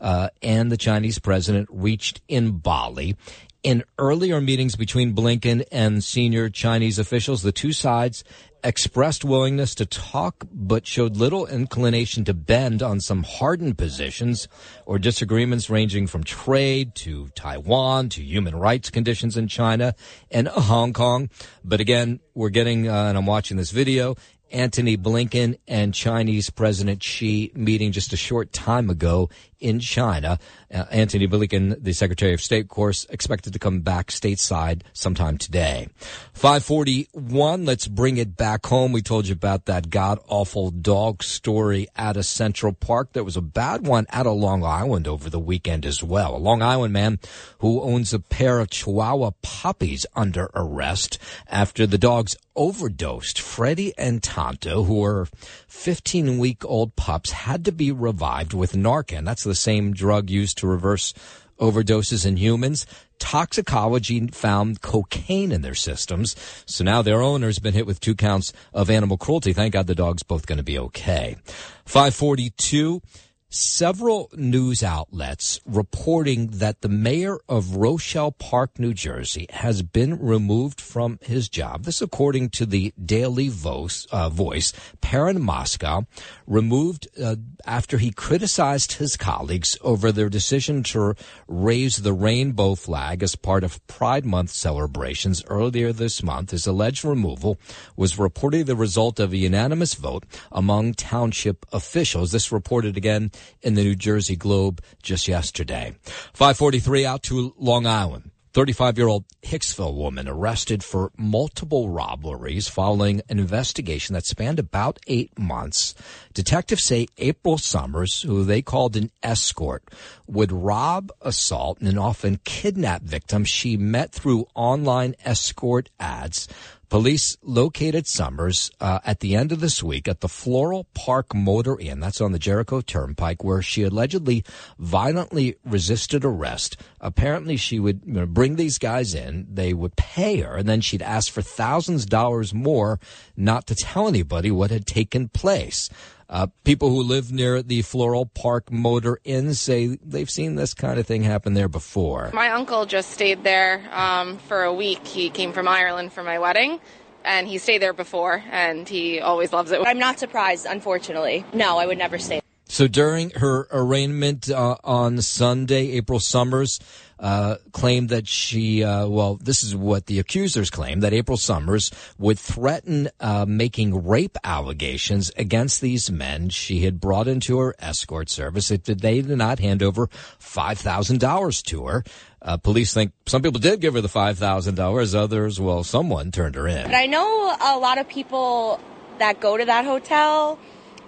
[0.01, 3.17] uh, and the Chinese president reached in Bali.
[3.63, 8.25] In earlier meetings between Blinken and senior Chinese officials, the two sides
[8.65, 14.49] expressed willingness to talk, but showed little inclination to bend on some hardened positions
[14.87, 19.95] or disagreements ranging from trade to Taiwan to human rights conditions in China
[20.31, 21.31] and Hong Kong.
[21.65, 24.17] But again, we're getting, uh, and I'm watching this video,
[24.51, 29.29] Antony Blinken and Chinese President Xi meeting just a short time ago
[29.61, 30.39] in China.
[30.73, 35.39] Uh, Antony Blinken, the Secretary of State, of course, expected to come back stateside sometime
[35.39, 35.89] today.
[36.33, 38.93] 541, let's bring it back home.
[38.93, 43.13] We told you about that god awful dog story at a Central Park.
[43.13, 46.37] There was a bad one at a Long Island over the weekend as well.
[46.37, 47.19] A Long Island man
[47.59, 51.19] who owns a pair of Chihuahua puppies under arrest
[51.49, 53.41] after the dogs overdosed.
[53.41, 55.29] Freddie and Tonto, who are
[55.69, 59.25] 15 week old pups, had to be revived with Narcan.
[59.25, 61.15] That's the same drug used to reverse
[61.61, 62.87] overdoses in humans.
[63.19, 66.37] Toxicology found cocaine in their systems.
[66.67, 69.53] So now their owner's been hit with two counts of animal cruelty.
[69.53, 71.37] Thank God the dog's both going to be okay.
[71.85, 73.03] 542
[73.51, 80.81] several news outlets reporting that the mayor of Rochelle Park, New Jersey, has been removed
[80.81, 81.85] from his job.
[81.85, 86.07] This, according to the Daily Voice, uh, Voice Perrin Moscow,
[86.47, 91.15] removed uh, after he criticized his colleagues over their decision to
[91.47, 96.51] raise the rainbow flag as part of Pride Month celebrations earlier this month.
[96.51, 97.59] His alleged removal
[97.97, 102.33] was reportedly the result of a unanimous vote among township officials.
[102.33, 103.31] This reported again
[103.63, 105.95] in the New Jersey Globe just yesterday.
[106.35, 108.31] 543 out to Long Island.
[108.55, 114.99] 35 year old Hicksville woman arrested for multiple robberies following an investigation that spanned about
[115.07, 115.95] eight months.
[116.35, 119.85] Detectives say April Summers, who they called an escort,
[120.27, 126.49] would rob, assault, and often kidnap victims she met through online escort ads.
[126.89, 131.79] Police located Summers uh, at the end of this week at the Floral Park Motor
[131.79, 134.43] Inn, that's on the Jericho Turnpike, where she allegedly
[134.79, 136.79] violently resisted arrest.
[136.99, 140.81] Apparently, she would you know, bring these guys in, they would pay her, and then
[140.81, 142.99] she'd ask for thousands of dollars more
[143.37, 145.91] not to tell anybody what had taken place.
[146.31, 151.01] Uh, people who live near the Floral Park Motor Inn say they've seen this kind
[151.01, 152.31] of thing happen there before.
[152.35, 155.07] My uncle just stayed there um, for a week.
[155.07, 156.81] He came from Ireland for my wedding.
[157.25, 159.83] And he stayed there before, and he always loves it.
[159.85, 161.45] I'm not surprised, unfortunately.
[161.53, 162.41] No, I would never stay.
[162.67, 166.79] So during her arraignment uh, on Sunday, April Summers
[167.21, 171.91] uh, claimed that she, uh, well, this is what the accusers claim that April Summers
[172.19, 178.29] would threaten uh, making rape allegations against these men she had brought into her escort
[178.29, 182.05] service if they did not hand over $5,000 to her.
[182.41, 185.15] Uh, police think some people did give her the $5,000.
[185.15, 186.85] Others, well, someone turned her in.
[186.85, 188.81] But I know a lot of people
[189.19, 190.59] that go to that hotel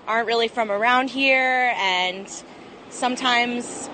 [0.08, 2.26] aren't really from around here and
[2.88, 3.88] sometimes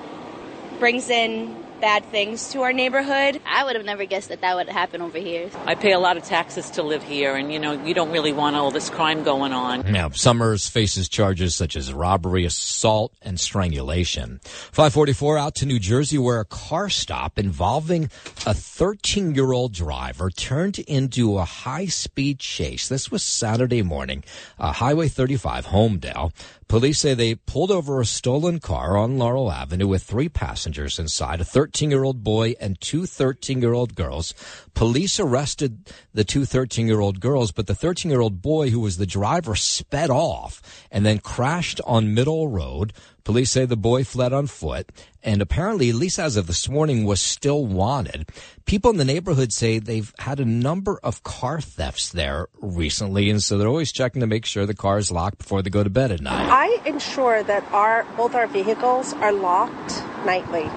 [0.79, 3.41] brings in bad things to our neighborhood.
[3.47, 5.51] I would have never guessed that that would happen over here.
[5.64, 8.33] I pay a lot of taxes to live here, and you know, you don't really
[8.33, 9.91] want all this crime going on.
[9.91, 14.41] Now, Summers faces charges such as robbery, assault, and strangulation.
[14.45, 18.11] 544 out to New Jersey, where a car stop involving
[18.47, 22.89] a 13 year old driver turned into a high speed chase.
[22.89, 24.24] This was Saturday morning,
[24.59, 26.33] uh, Highway 35, Holmdel.
[26.69, 31.41] Police say they pulled over a stolen car on Laurel Avenue with three passengers inside,
[31.41, 34.35] a 13 year old boy and two 13 year old girls.
[34.75, 38.81] Police arrested the two 13 year old girls, but the 13 year old boy who
[38.81, 40.61] was the driver sped off
[40.91, 42.93] and then crashed on Middle Road.
[43.27, 44.89] Police say the boy fled on foot
[45.20, 48.29] and apparently, at least as of this morning, was still wanted.
[48.66, 53.43] People in the neighborhood say they've had a number of car thefts there recently, and
[53.43, 55.91] so they're always checking to make sure the car is locked before they go to
[55.91, 56.49] bed at night.
[56.49, 60.70] I ensure that our both our vehicles are locked nightly.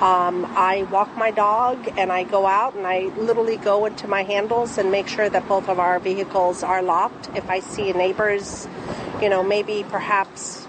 [0.00, 4.22] Um, I walk my dog and I go out and I literally go into my
[4.22, 7.30] handles and make sure that both of our vehicles are locked.
[7.34, 8.68] If I see neighbors,
[9.20, 10.63] you know, maybe perhaps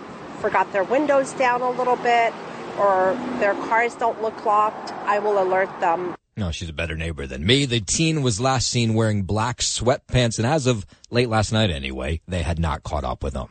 [0.46, 2.32] forgot their windows down a little bit
[2.78, 6.14] or their cars don't look locked, I will alert them.
[6.38, 7.66] No, she's a better neighbor than me.
[7.66, 12.22] The teen was last seen wearing black sweatpants, and as of late last night anyway,
[12.28, 13.48] they had not caught up with him.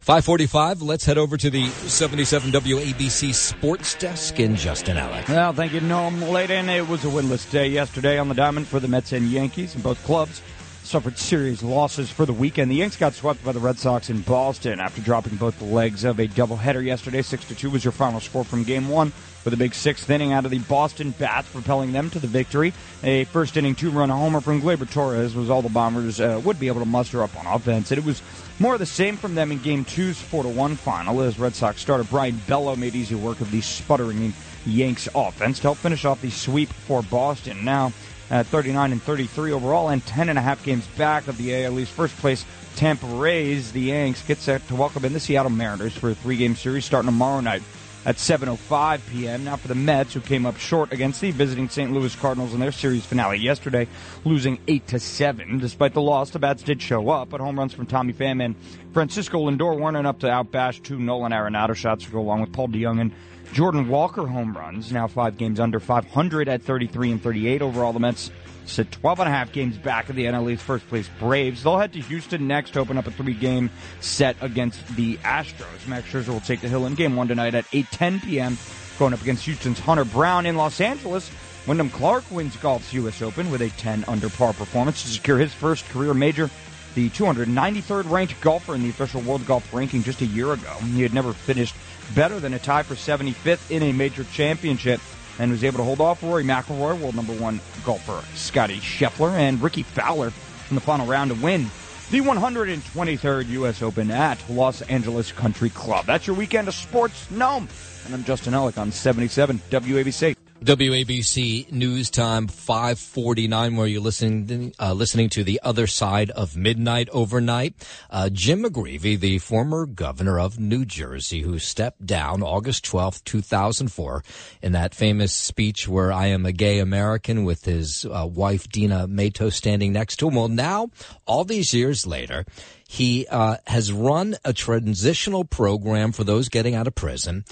[0.00, 5.28] 545, let's head over to the 77 WABC sports desk in Justin Alec.
[5.28, 6.68] Well, thank you, Noam Laden.
[6.68, 9.84] It was a winless day yesterday on the diamond for the Mets and Yankees, and
[9.84, 10.42] both clubs
[10.82, 12.70] suffered series losses for the weekend.
[12.70, 16.18] The Yanks got swept by the Red Sox in Boston after dropping both legs of
[16.18, 17.22] a doubleheader yesterday.
[17.22, 19.12] 6 to 2 was your final score from game one,
[19.44, 22.72] with a big sixth inning out of the Boston Bats, propelling them to the victory.
[23.02, 26.58] A first inning two run homer from Gleyber Torres was all the Bombers uh, would
[26.58, 27.90] be able to muster up on offense.
[27.90, 28.22] And it was
[28.58, 31.54] more of the same from them in game two's 4 to 1 final as Red
[31.54, 34.32] Sox starter Brayan Bello made easy work of the sputtering
[34.66, 37.64] Yanks offense to help finish off the sweep for Boston.
[37.64, 37.92] Now,
[38.32, 41.84] at 39 and 33 overall and 10 and a half games back of the AL
[41.84, 43.72] first place Tampa Rays.
[43.72, 47.08] The Yanks get set to welcome in the Seattle Mariners for a three-game series starting
[47.08, 47.62] tomorrow night
[48.06, 49.44] at 7:05 p.m.
[49.44, 51.92] Now for the Mets, who came up short against the visiting St.
[51.92, 53.86] Louis Cardinals in their series finale yesterday,
[54.24, 55.58] losing eight to seven.
[55.58, 58.56] Despite the loss, the bats did show up, but home runs from Tommy Pham and
[58.92, 62.68] Francisco Lindor weren't enough to outbash two Nolan Arenado shots to go along with Paul
[62.68, 63.12] DeJong and
[63.52, 67.92] Jordan Walker home runs, now five games under 500 at 33 and 38 overall.
[67.92, 68.30] The Mets
[68.64, 71.62] sit 12 and a half games back of the NL first place Braves.
[71.62, 73.68] They'll head to Houston next to open up a three game
[74.00, 75.86] set against the Astros.
[75.86, 78.56] Max Scherzer will take the hill in game one tonight at 8:10 p.m.
[78.98, 81.30] Going up against Houston's Hunter Brown in Los Angeles.
[81.66, 83.20] Wyndham Clark wins golf's U.S.
[83.20, 86.50] Open with a 10 under par performance to secure his first career major.
[86.94, 90.72] The 293rd ranked golfer in the official World Golf ranking just a year ago.
[90.94, 91.74] He had never finished
[92.14, 95.00] better than a tie for 75th in a major championship
[95.38, 99.62] and was able to hold off Rory McIlroy, world number one golfer Scottie Scheffler, and
[99.62, 100.32] Rickie Fowler
[100.68, 101.70] in the final round to win
[102.10, 103.80] the 123rd U.S.
[103.80, 106.04] Open at Los Angeles Country Club.
[106.04, 107.26] That's your weekend of sports.
[107.28, 107.66] Noam.
[108.04, 110.41] and I'm Justin Ellick on 77 WABC.
[110.62, 117.08] WABC News Time 549, where you're listening uh, listening to the other side of midnight
[117.10, 117.74] overnight.
[118.08, 124.22] Uh, Jim McGreevey, the former governor of New Jersey, who stepped down August 12th, 2004,
[124.62, 129.08] in that famous speech where I am a gay American with his uh, wife Dina
[129.08, 130.36] Matos standing next to him.
[130.36, 130.90] Well, now,
[131.26, 132.46] all these years later,
[132.92, 137.42] he uh, has run a transitional program for those getting out of prison.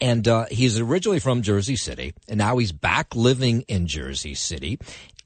[0.00, 4.80] And uh, he's originally from Jersey City, and now he's back living in Jersey City.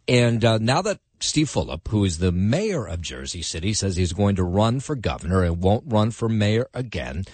[0.06, 4.12] And uh, now that Steve Fulop, who is the mayor of Jersey City, says he's
[4.12, 7.24] going to run for governor and won't run for mayor again,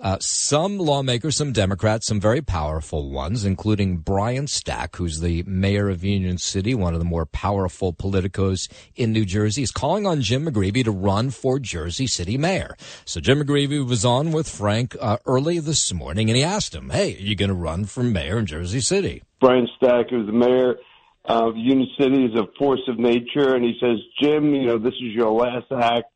[0.00, 5.88] uh, some lawmakers, some Democrats, some very powerful ones, including Brian Stack, who's the mayor
[5.88, 10.20] of Union City, one of the more powerful politicos in New Jersey, is calling on
[10.20, 12.76] Jim McGreevey to run for Jersey City mayor.
[13.04, 16.90] So Jim McGreevey was on with Frank uh, early this morning, and he asked him,
[16.90, 20.32] "Hey, are you going to run for mayor in Jersey City?" Brian Stack, who's the
[20.32, 20.76] mayor
[21.24, 24.94] of Union City, is a force of nature, and he says, "Jim, you know, this
[24.94, 26.10] is your last act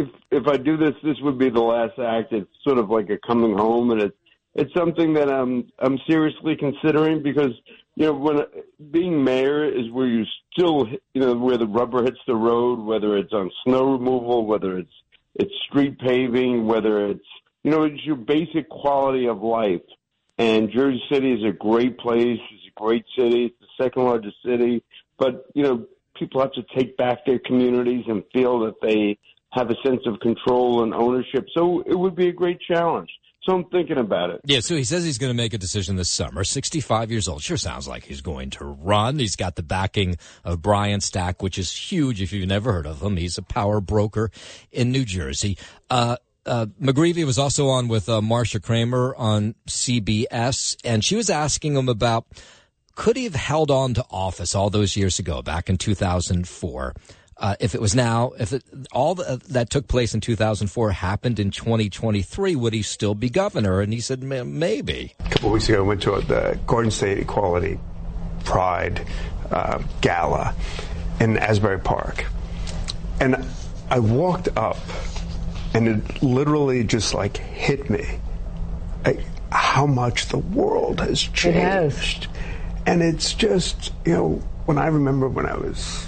[0.00, 2.32] if if I do this, this would be the last act.
[2.32, 4.16] It's sort of like a coming home, and it's
[4.54, 7.52] it's something that I'm I'm seriously considering because
[7.96, 8.40] you know when
[8.90, 13.16] being mayor is where you still you know where the rubber hits the road, whether
[13.16, 14.92] it's on snow removal, whether it's
[15.34, 17.30] it's street paving, whether it's
[17.62, 19.82] you know it's your basic quality of life.
[20.38, 22.40] And Jersey City is a great place.
[22.50, 23.46] It's a great city.
[23.46, 24.82] It's the second largest city,
[25.18, 25.86] but you know
[26.16, 29.18] people have to take back their communities and feel that they
[29.52, 31.46] have a sense of control and ownership.
[31.56, 33.10] So it would be a great challenge.
[33.42, 34.42] So I'm thinking about it.
[34.44, 36.44] Yeah, so he says he's going to make a decision this summer.
[36.44, 37.42] 65 years old.
[37.42, 39.18] Sure sounds like he's going to run.
[39.18, 43.02] He's got the backing of Brian Stack, which is huge if you've never heard of
[43.02, 43.16] him.
[43.16, 44.30] He's a power broker
[44.70, 45.56] in New Jersey.
[45.88, 51.30] Uh, uh, McGreevey was also on with uh, Marcia Kramer on CBS, and she was
[51.30, 52.26] asking him about
[52.94, 56.94] could he have held on to office all those years ago, back in 2004?
[57.40, 58.62] Uh, if it was now, if it,
[58.92, 63.80] all the, that took place in 2004 happened in 2023, would he still be governor?
[63.80, 65.14] And he said, maybe.
[65.20, 67.80] A couple of weeks ago, I went to the Garden State Equality
[68.44, 69.06] Pride
[69.50, 70.54] uh, Gala
[71.18, 72.26] in Asbury Park.
[73.20, 73.42] And
[73.88, 74.78] I walked up,
[75.72, 78.20] and it literally just like hit me
[79.06, 79.20] like,
[79.50, 82.28] how much the world has changed.
[82.84, 86.06] And it's just, you know, when I remember when I was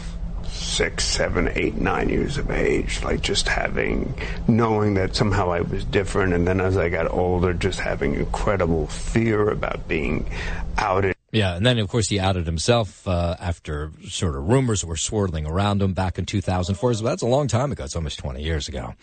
[0.73, 4.15] six, seven, eight, nine years of age, like just having,
[4.49, 6.33] knowing that somehow I was different.
[6.33, 10.29] And then as I got older, just having incredible fear about being
[10.79, 11.15] outed.
[11.31, 15.47] Yeah, and then of course he outed himself uh, after sort of rumors were swirling
[15.47, 16.95] around him back in 2004.
[16.95, 17.85] So that's a long time ago.
[17.85, 18.95] It's almost 20 years ago.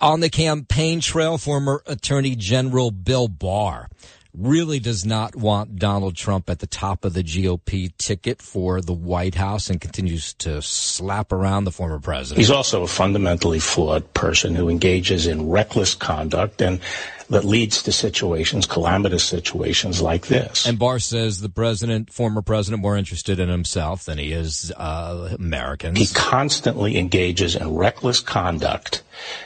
[0.00, 3.88] On the campaign trail, former Attorney General Bill Barr
[4.36, 8.92] really does not want Donald Trump at the top of the GOP ticket for the
[8.92, 12.38] White House and continues to slap around the former president.
[12.38, 16.80] He's also a fundamentally flawed person who engages in reckless conduct and
[17.28, 20.66] that leads to situations, calamitous situations like this.
[20.66, 25.34] And Barr says the president, former president, more interested in himself than he is uh,
[25.38, 25.98] Americans.
[25.98, 29.02] He constantly engages in reckless conduct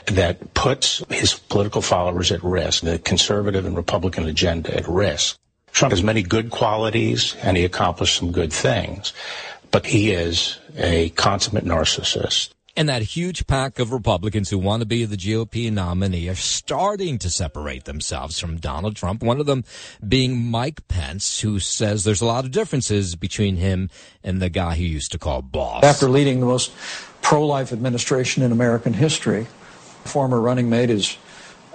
[0.07, 5.37] that puts his political followers at risk, the conservative and Republican agenda at risk.
[5.71, 9.13] Trump has many good qualities and he accomplished some good things,
[9.71, 12.49] but he is a consummate narcissist.
[12.75, 17.17] And that huge pack of Republicans who want to be the GOP nominee are starting
[17.19, 19.21] to separate themselves from Donald Trump.
[19.21, 19.65] One of them
[20.07, 23.89] being Mike Pence, who says there's a lot of differences between him
[24.23, 25.83] and the guy he used to call boss.
[25.83, 26.71] After leading the most
[27.21, 29.47] pro-life administration in American history,
[30.05, 31.17] former running mate is,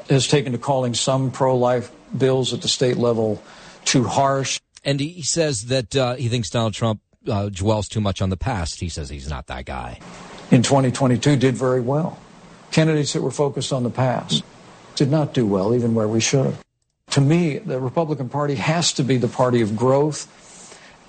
[0.09, 3.43] has taken to calling some pro-life bills at the state level
[3.85, 4.61] too harsh.
[4.83, 8.37] And he says that uh, he thinks Donald Trump uh, dwells too much on the
[8.37, 8.81] past.
[8.81, 9.99] He says he's not that guy
[10.51, 12.19] in 2022 did very well.
[12.71, 14.45] Candidates that were focused on the past
[14.95, 16.57] did not do well, even where we should.
[17.11, 20.33] To me, the Republican Party has to be the party of growth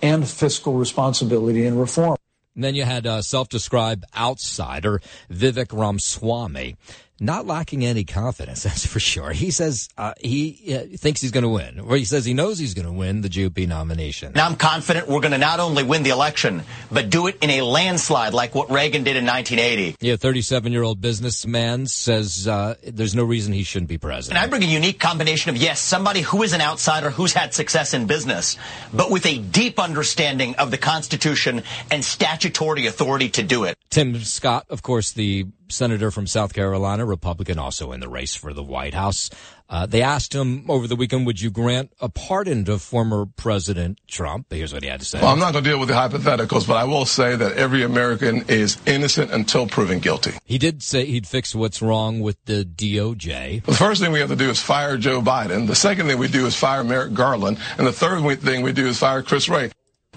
[0.02, 2.18] and fiscal responsibility and reform.
[2.56, 6.76] And then you had a self-described outsider, Vivek Ramaswamy
[7.20, 9.32] not lacking any confidence, that's for sure.
[9.32, 12.60] He says uh, he uh, thinks he's going to win, or he says he knows
[12.60, 14.34] he's going to win the GOP nomination.
[14.36, 17.50] Now I'm confident we're going to not only win the election, but do it in
[17.50, 19.98] a landslide like what Reagan did in 1980.
[20.00, 24.38] Yeah, 37 year old businessman says uh, there's no reason he shouldn't be president.
[24.38, 27.54] And I bring a unique combination of, yes, somebody who is an outsider who's had
[27.54, 28.58] success in business,
[28.94, 33.78] but with a deep understanding of the Constitution and statutory authority to do it.
[33.90, 38.54] Tim Scott, of course, the senator from South Carolina, Republican, also in the race for
[38.54, 39.30] the White House.
[39.70, 44.00] Uh, they asked him over the weekend, would you grant a pardon to former President
[44.08, 44.48] Trump?
[44.50, 45.20] Here's what he had to say.
[45.20, 47.84] Well, I'm not going to deal with the hypotheticals, but I will say that every
[47.84, 50.32] American is innocent until proven guilty.
[50.46, 53.64] He did say he'd fix what's wrong with the DOJ.
[53.66, 55.68] The first thing we have to do is fire Joe Biden.
[55.68, 57.58] The second thing we do is fire Merrick Garland.
[57.78, 59.72] And the third thing we do is fire Chris Wray.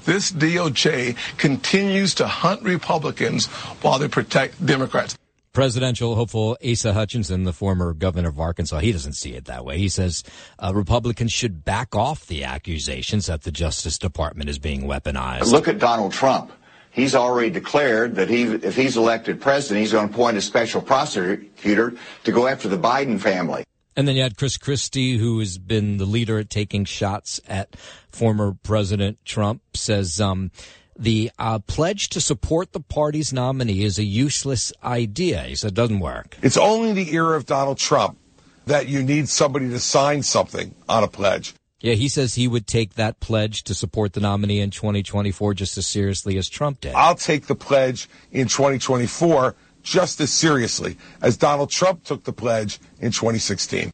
[0.04, 3.46] This DOJ continues to hunt Republicans
[3.82, 5.16] while they protect Democrats
[5.52, 9.78] presidential hopeful Asa Hutchinson, the former governor of Arkansas, he doesn't see it that way.
[9.78, 10.22] He says
[10.58, 15.50] uh, Republicans should back off the accusations that the Justice Department is being weaponized.
[15.50, 16.52] Look at Donald Trump.
[16.92, 20.82] He's already declared that he, if he's elected president, he's going to appoint a special
[20.82, 21.94] prosecutor
[22.24, 23.64] to go after the Biden family.
[24.00, 27.76] And then you had Chris Christie, who has been the leader at taking shots at
[28.08, 30.52] former President Trump, says um,
[30.98, 35.42] the uh, pledge to support the party's nominee is a useless idea.
[35.42, 36.38] He said it doesn't work.
[36.40, 38.16] It's only the era of Donald Trump
[38.64, 41.52] that you need somebody to sign something on a pledge.
[41.82, 45.76] Yeah, he says he would take that pledge to support the nominee in 2024 just
[45.76, 46.94] as seriously as Trump did.
[46.94, 52.78] I'll take the pledge in 2024 just as seriously as Donald Trump took the pledge
[53.00, 53.90] in 2016.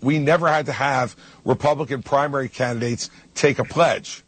[0.00, 4.24] We never had to have Republican primary candidates take a pledge.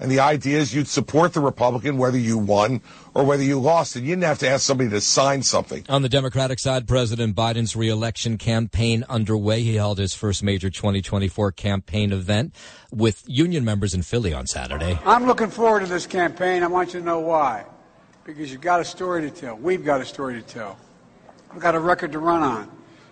[0.00, 2.82] And the idea is you'd support the Republican whether you won
[3.14, 3.96] or whether you lost.
[3.96, 5.84] And you didn't have to ask somebody to sign something.
[5.88, 9.62] On the Democratic side, President Biden's reelection campaign underway.
[9.62, 12.54] He held his first major 2024 campaign event
[12.92, 15.00] with union members in Philly on Saturday.
[15.04, 16.62] I'm looking forward to this campaign.
[16.62, 17.64] I want you to know why.
[18.28, 19.56] Because you've got a story to tell.
[19.56, 20.78] We've got a story to tell.
[21.50, 22.70] We've got a record to run on.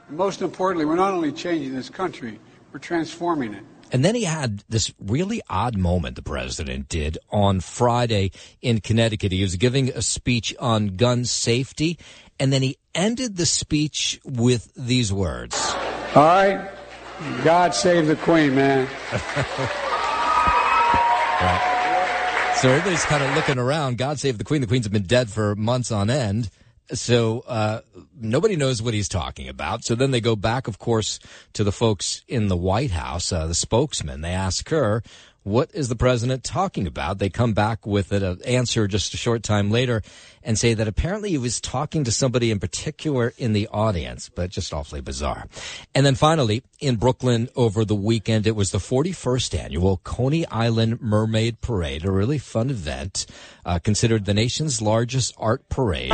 [0.08, 2.38] And most importantly, we're not only changing this country,
[2.70, 3.64] we're transforming it.
[3.90, 9.32] And then he had this really odd moment, the president did on Friday in Connecticut.
[9.32, 11.98] He was giving a speech on gun safety,
[12.38, 15.58] and then he ended the speech with these words.
[16.14, 16.70] All right?
[17.42, 18.86] God save the Queen, man.
[21.40, 21.75] right.
[22.62, 23.98] So everybody's kind of looking around.
[23.98, 24.62] God save the Queen.
[24.62, 26.48] The Queen's been dead for months on end.
[26.90, 27.80] So uh,
[28.18, 29.84] nobody knows what he's talking about.
[29.84, 31.18] So then they go back, of course,
[31.52, 34.22] to the folks in the White House, uh, the spokesman.
[34.22, 35.02] They ask her,
[35.46, 37.18] what is the president talking about?
[37.18, 40.02] They come back with an answer just a short time later
[40.42, 44.50] and say that apparently he was talking to somebody in particular in the audience, but
[44.50, 45.46] just awfully bizarre.
[45.94, 51.00] And then finally, in Brooklyn over the weekend, it was the 41st annual Coney Island
[51.00, 53.26] Mermaid Parade, a really fun event,
[53.64, 56.10] uh, considered the nation's largest art parade.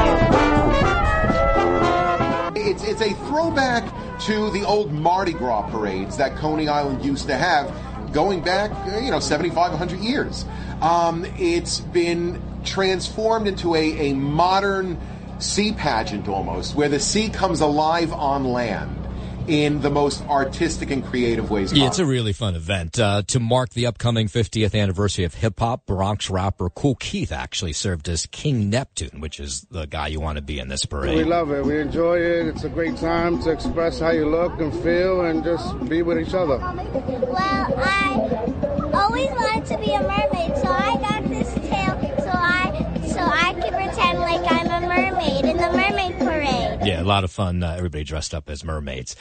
[2.55, 3.85] It's, it's a throwback
[4.27, 8.71] to the old Mardi Gras parades that Coney Island used to have going back,
[9.03, 10.45] you know, 75, 100 years.
[10.81, 15.01] Um, it's been transformed into a, a modern
[15.39, 19.02] sea pageant almost, where the sea comes alive on land
[19.49, 21.73] in the most artistic and creative ways.
[21.73, 22.99] Yeah, it's a really fun event.
[22.99, 27.73] Uh, to mark the upcoming 50th anniversary of hip hop, Bronx rapper Kool Keith actually
[27.73, 31.17] served as King Neptune, which is the guy you want to be in this parade.
[31.17, 31.65] We love it.
[31.65, 32.49] We enjoy it.
[32.49, 36.19] It's a great time to express how you look and feel and just be with
[36.19, 36.59] each other.
[36.59, 43.01] Well, I always wanted to be a mermaid, so I got this tail so I
[43.07, 46.87] so I can pretend like I'm a mermaid in the mermaid parade.
[46.87, 47.63] Yeah, a lot of fun.
[47.63, 49.17] Uh, everybody dressed up as mermaids.